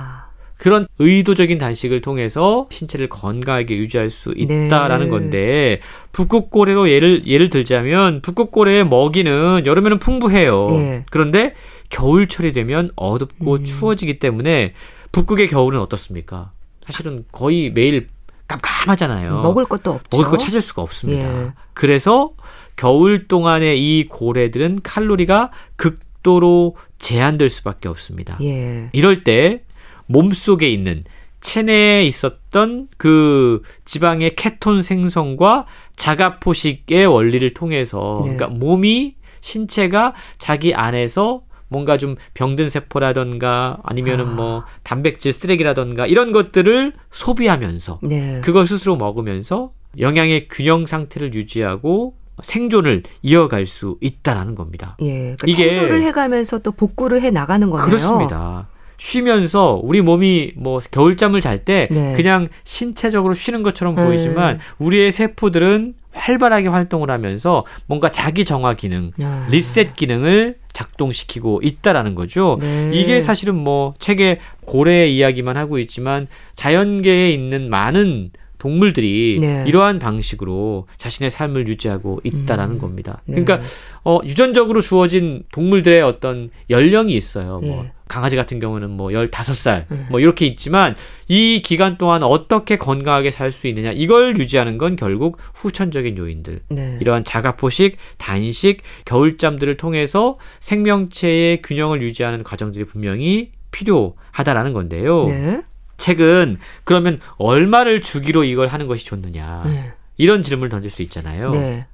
[0.64, 5.10] 그런 의도적인 단식을 통해서 신체를 건강하게 유지할 수 있다라는 네.
[5.10, 5.80] 건데
[6.14, 10.68] 북극고래로 예를 예를 들자면 북극고래의 먹이는 여름에는 풍부해요.
[10.70, 11.04] 네.
[11.12, 11.54] 그런데
[11.94, 13.64] 겨울철이 되면 어둡고 음.
[13.64, 14.74] 추워지기 때문에
[15.12, 16.52] 북극의 겨울은 어떻습니까?
[16.82, 18.10] 사실은 거의 매일
[18.48, 19.42] 깜깜하잖아요.
[19.44, 20.18] 먹을 것도 없죠.
[20.18, 21.46] 먹을 거 찾을 수가 없습니다.
[21.46, 21.52] 예.
[21.74, 22.34] 그래서
[22.76, 28.38] 겨울 동안에 이 고래들은 칼로리가 극도로 제한될 수밖에 없습니다.
[28.42, 28.90] 예.
[28.92, 29.64] 이럴 때
[30.08, 31.04] 몸속에 있는
[31.42, 38.36] 체내에 있었던 그 지방의 케톤 생성과 자가포식의 원리를 통해서 네.
[38.36, 44.30] 그러니까 몸이 신체가 자기 안에서 뭔가 좀 병든 세포라던가 아니면은 아.
[44.30, 48.42] 뭐 단백질 쓰레기라던가 이런 것들을 소비하면서 네.
[48.44, 54.98] 그걸 스스로 먹으면서 영양의 균형 상태를 유지하고 생존을 이어갈 수 있다라는 겁니다.
[55.02, 57.86] 예, 그러니까 이게 청소를 해가면서 또 복구를 해 나가는 거네요.
[57.86, 58.68] 그렇습니다.
[58.98, 62.14] 쉬면서 우리 몸이 뭐 겨울잠을 잘때 네.
[62.16, 64.06] 그냥 신체적으로 쉬는 것처럼 네.
[64.06, 69.48] 보이지만 우리의 세포들은 활발하게 활동을 하면서 뭔가 자기 정화 기능, 야.
[69.50, 72.58] 리셋 기능을 작동시키고 있다라는 거죠.
[72.62, 72.92] 네.
[72.94, 78.32] 이게 사실은 뭐 책에 고래 이야기만 하고 있지만 자연계에 있는 많은
[78.64, 79.66] 동물들이 네.
[79.68, 82.80] 이러한 방식으로 자신의 삶을 유지하고 있다라는 음.
[82.80, 83.22] 겁니다.
[83.26, 83.44] 네.
[83.44, 83.68] 그러니까
[84.06, 87.60] 어 유전적으로 주어진 동물들의 어떤 연령이 있어요.
[87.60, 87.92] 뭐 네.
[88.08, 90.08] 강아지 같은 경우는 뭐 15살 음.
[90.12, 90.96] 뭐 이렇게 있지만
[91.28, 96.62] 이 기간 동안 어떻게 건강하게 살 수 있느냐 이걸 유지하는 건 결국 후천적인 요인들.
[96.70, 96.98] 네.
[97.02, 105.26] 이러한 자가포식, 단식, 겨울잠들을 통해서 생명체의 균형을 유지하는 과정들이 분명히 필요하다라는 건데요.
[105.26, 105.62] 네.
[106.04, 109.64] 책은 그러면 얼마를 주기로 이걸 하는 것이 좋느냐.
[109.66, 109.94] 네.
[110.18, 111.52] 이런 질문을 던질 수 있잖아요.
[111.52, 111.88] 네.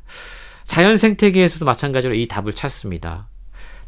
[0.66, 3.28] 자연 생태계에서도 마찬가지로 이 답을 찾습니다.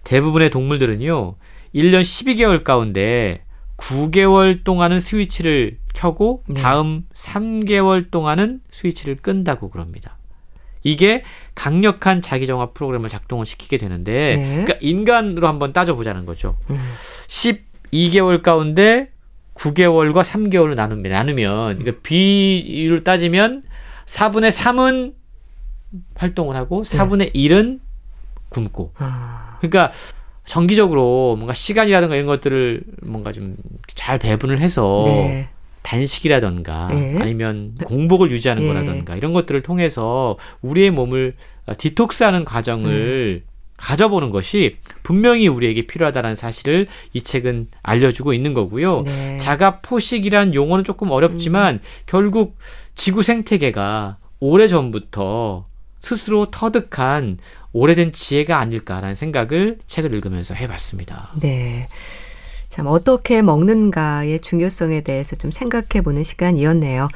[0.04, 1.36] 대부분의 동물들은요,
[1.74, 3.44] 1년 12개월 가운데
[3.78, 6.62] 9개월 동안은 스위치를 켜고 네.
[6.62, 10.18] 다음 3개월 동안은 스위치를 끈다고 그럽니다.
[10.84, 11.24] 이게
[11.56, 14.50] 강력한 자기정화 프로그램을 작동을 시키게 되는데, 네.
[14.50, 16.58] 그러니까 인간으로 한번 따져보자는 거죠.
[16.70, 16.80] 음.
[17.28, 19.11] 12개월 가운데
[19.62, 21.16] 9개월과 3개월을 나눕니다.
[21.16, 23.64] 나누면 그러니까 비율을 따지면
[24.06, 25.14] 4분의 3은
[26.16, 27.80] 활동을 하고 4분의 1은
[28.50, 28.94] 굶고.
[28.98, 29.58] 아.
[29.60, 29.92] 그러니까
[30.46, 33.56] 정기적으로 뭔가 시간이라든가 이런 것들을 뭔가 좀
[34.02, 35.48] 잘 배분을 해서 네.
[35.84, 37.20] 단식이라던가 네.
[37.22, 38.68] 아니면 공복을 유지하는 네.
[38.68, 41.36] 거라던가 이런 것들을 통해서 우리의 몸을
[41.78, 43.51] 디톡스하는 과정을 음.
[43.82, 49.02] 가져보는 것이 분명히 우리에게 필요하다는 사실을 이 책은 알려주고 있는 거고요.
[49.04, 49.38] 네.
[49.40, 51.80] 자가 포식이란 용어는 조금 어렵지만 음.
[52.06, 52.58] 결국
[52.96, 55.66] 지구 생태계가 오래 전부터
[56.00, 57.40] 스스로 터득한
[57.74, 61.32] 오래된 지혜가 아닐까라는 생각을 책을 읽으면서 해봤습니다.
[61.40, 61.88] 네.
[62.68, 67.10] 참 어떻게 먹는가의 중요성에 대해서 좀 생각해 보는 시간이었네요.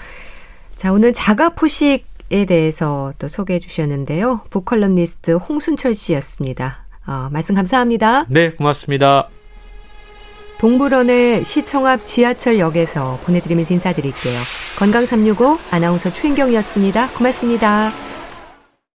[0.76, 2.04] 자, 오늘 자가 포식 에
[2.44, 4.42] 대해서 또 소개해 주셨는데요.
[4.50, 6.86] 북컬럼니스트 홍순철 씨였습니다.
[7.08, 8.26] 어, 말씀 감사합니다.
[8.28, 9.30] 네, 고맙습니다.
[10.58, 14.40] 동물원의 시청 앞 지하철역에서 보내드리면서 인사드릴게요.
[14.78, 17.12] 건강365 아나운서 추인경이었습니다.
[17.12, 18.15] 고맙습니다.